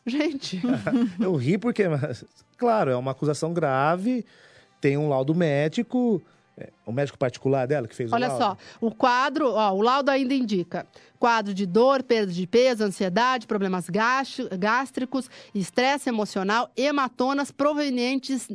[0.06, 0.62] Gente,
[1.20, 2.24] Eu ri porque, mas,
[2.58, 4.24] claro, é uma acusação grave,
[4.80, 6.22] tem um laudo médico,
[6.56, 8.60] é, o médico particular dela que fez olha o só, laudo.
[8.82, 10.86] o quadro, ó, o laudo ainda indica
[11.26, 13.88] quadro de dor, perda de peso, ansiedade, problemas
[14.60, 18.48] gástricos, estresse emocional, hematomas provenientes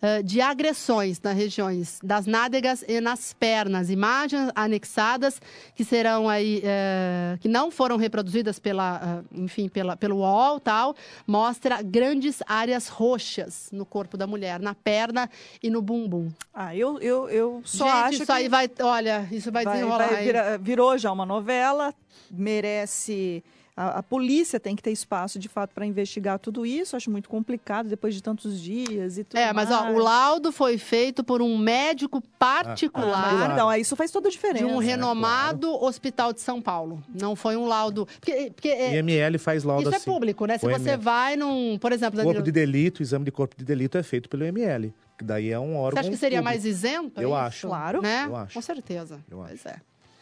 [0.00, 3.90] eh, de agressões nas regiões das nádegas e nas pernas.
[3.90, 5.40] Imagens anexadas
[5.74, 10.94] que serão aí, eh, que não foram reproduzidas pela, ah, enfim, pela, pelo UOL tal,
[11.26, 15.28] mostra grandes áreas roxas no corpo da mulher, na perna
[15.62, 16.30] e no bumbum.
[16.52, 20.08] Ah, eu, eu, eu só Gente, acho isso que aí vai, olha, isso vai, desenrolar.
[20.08, 21.94] vai virar- virou já uma novela,
[22.30, 23.42] merece.
[23.76, 26.94] A, a polícia tem que ter espaço, de fato, para investigar tudo isso.
[26.94, 30.78] Acho muito complicado depois de tantos dias e tudo É, mas ó, o laudo foi
[30.78, 33.48] feito por um médico particular.
[33.50, 34.64] Ah, então, isso faz toda a diferença.
[34.64, 37.02] De um renomado hospital de São Paulo.
[37.20, 38.06] Não foi um laudo.
[38.20, 40.08] Porque, porque é- IML faz laudo isso assim.
[40.08, 40.56] é público, né?
[40.56, 41.02] Se O você IML.
[41.02, 41.76] vai num.
[41.76, 44.44] Por exemplo, Corpo Danilo, de delito, o exame de corpo de delito é feito pelo
[44.46, 44.94] IML,
[45.24, 46.52] que daí é um órgão você acha que seria público.
[46.54, 47.20] mais isento?
[47.20, 47.36] é Eu isso?
[47.36, 47.66] acho.
[47.68, 48.02] Claro.
[48.02, 48.24] Né?
[48.26, 48.54] Eu acho.
[48.54, 49.18] Com certeza.
[49.30, 49.76] Eu pois é.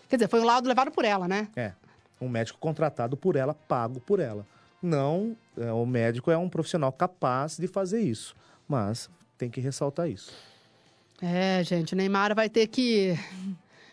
[0.09, 1.49] Quer dizer, foi um laudo levado por ela, né?
[1.57, 1.73] É,
[2.21, 4.47] um médico contratado por ela, pago por ela.
[4.83, 8.35] Não, é, o médico é um profissional capaz de fazer isso,
[8.69, 9.09] mas
[9.39, 10.33] tem que ressaltar isso.
[11.21, 13.17] É, gente, o Neymar vai ter que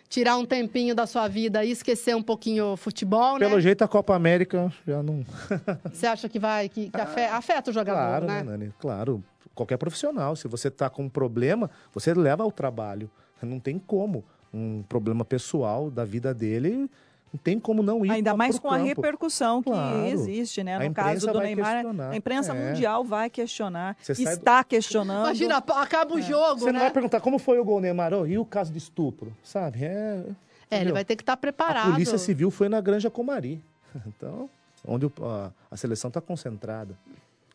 [0.10, 3.48] tirar um tempinho da sua vida e esquecer um pouquinho o futebol, né?
[3.48, 5.24] Pelo jeito, a Copa América já não...
[5.94, 8.44] Você acha que vai, que, que afe- afeta o jogador, Claro, né?
[8.44, 8.74] né, Nani?
[8.80, 9.24] Claro.
[9.60, 13.10] Qualquer profissional, se você está com um problema, você leva ao trabalho.
[13.42, 14.24] Não tem como.
[14.54, 16.90] Um problema pessoal da vida dele,
[17.34, 18.86] não tem como não ir Ainda mais com a campo.
[18.88, 20.06] repercussão que Claro.
[20.06, 20.78] existe, né?
[20.78, 22.10] A No caso do Neymar, questionar.
[22.12, 22.70] a imprensa É.
[22.70, 25.26] mundial vai questionar, Você sai do- está questionando.
[25.26, 26.72] Imagina, acaba o jogo, Você né?
[26.72, 29.84] não vai perguntar como foi o gol Neymar oh, e o caso de estupro, sabe?
[29.84, 30.24] É,
[30.72, 31.92] É, ele vai ter que estar A preparado.
[31.92, 33.62] Polícia Civil foi na Granja Comari.
[34.08, 34.50] Então,
[34.88, 36.96] onde a, a seleção está concentrada.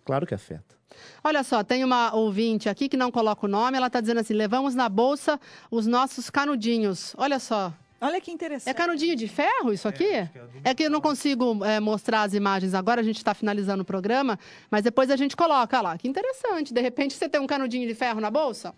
[0.05, 0.75] Claro que afeta.
[1.23, 4.35] Olha só, tem uma ouvinte aqui que não coloca o nome, ela está dizendo assim:
[4.35, 5.41] levamos na bolsa
[5.71, 7.15] os nossos canudinhos.
[7.17, 7.73] Olha só.
[8.01, 8.71] Olha que interessante.
[8.71, 10.29] É canudinho de ferro isso aqui?
[10.63, 13.85] É, que eu não consigo é, mostrar as imagens agora, a gente está finalizando o
[13.85, 14.39] programa,
[14.71, 15.97] mas depois a gente coloca Olha lá.
[15.97, 16.75] Que interessante.
[16.75, 18.75] De repente você tem um canudinho de ferro na bolsa?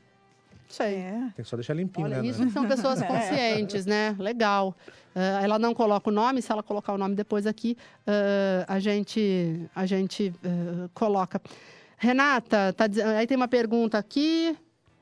[0.77, 0.97] Sei.
[1.35, 2.29] Tem que só deixar limpinho, Olha, né?
[2.29, 3.07] isso que são pessoas É.
[3.07, 4.15] conscientes, né?
[4.19, 4.77] Legal.
[5.15, 7.77] Eh, ela não coloca o nome, se ela colocar o nome depois aqui,
[8.07, 11.41] eh, a gente, a gente eh, coloca.
[11.97, 12.85] Renata, tá,
[13.19, 14.55] aí tem uma pergunta aqui.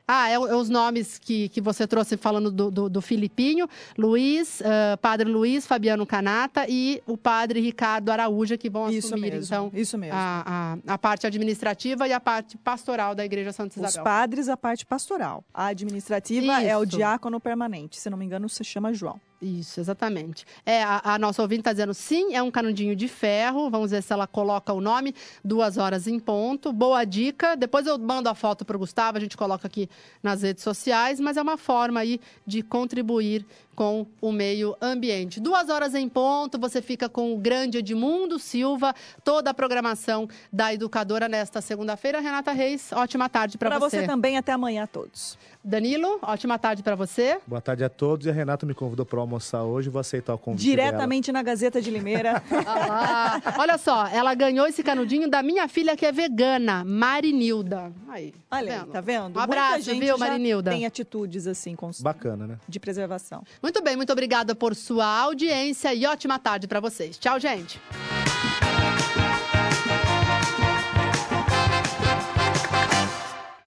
[0.07, 3.67] Ah, é, é os nomes que, que você trouxe falando do, do, do Filipinho,
[3.97, 9.33] Luiz, eh, Padre Luiz, Fabiano Canata e o Padre Ricardo Araújo, que vão Isso assumir,
[9.33, 10.15] mesmo, então, isso mesmo.
[10.15, 14.05] A, a, a parte administrativa e a parte pastoral da Igreja Santa Os Isabel.
[14.05, 15.43] padres, a parte pastoral.
[15.55, 16.97] A administrativa é o Isso.
[16.97, 17.99] diácono permanente.
[17.99, 19.19] Se não me engano, se chama João.
[19.41, 20.47] Isso, exatamente.
[20.65, 23.69] É, a, a nossa ouvinte está dizendo sim, é um canudinho de ferro.
[23.69, 25.15] Vamos ver se ela coloca o nome.
[25.45, 26.73] Duas horas em ponto.
[26.73, 27.55] Boa dica.
[27.57, 29.89] Depois eu mando a foto para o Gustavo, a gente coloca aqui
[30.23, 33.45] nas redes sociais, mas é uma forma aí de contribuir
[33.75, 35.41] com o meio ambiente.
[35.41, 40.73] Duas horas em ponto, você fica com o grande Edmundo Silva, toda a programação da
[40.73, 42.21] educadora nesta segunda-feira.
[42.21, 44.01] Renata Reis, ótima tarde para Para você.
[44.01, 45.37] você também, até amanhã a todos.
[45.63, 47.39] Danilo, ótima tarde para você.
[47.47, 48.27] Boa tarde a todos.
[48.27, 49.89] E a Renata me convidou para almoçar hoje.
[49.89, 52.43] Vou aceitar o convite Diretamente na Gazeta de Limeira.
[52.67, 57.93] Ah, olha só, ela ganhou esse canudinho da minha filha que é vegana, Marinilda.
[58.09, 58.91] Aí, tá Olha aí, vendo?
[58.93, 59.23] tá vendo?
[59.23, 60.71] Um Muita abraço, gente viu, Marinilda?
[60.71, 61.91] Tem atitudes assim com...
[62.01, 62.59] Bacana, né?
[62.69, 63.43] de preservação.
[63.65, 67.17] Muito bem, muito obrigada por sua audiência e ótima tarde para vocês.
[67.17, 67.81] Tchau, gente.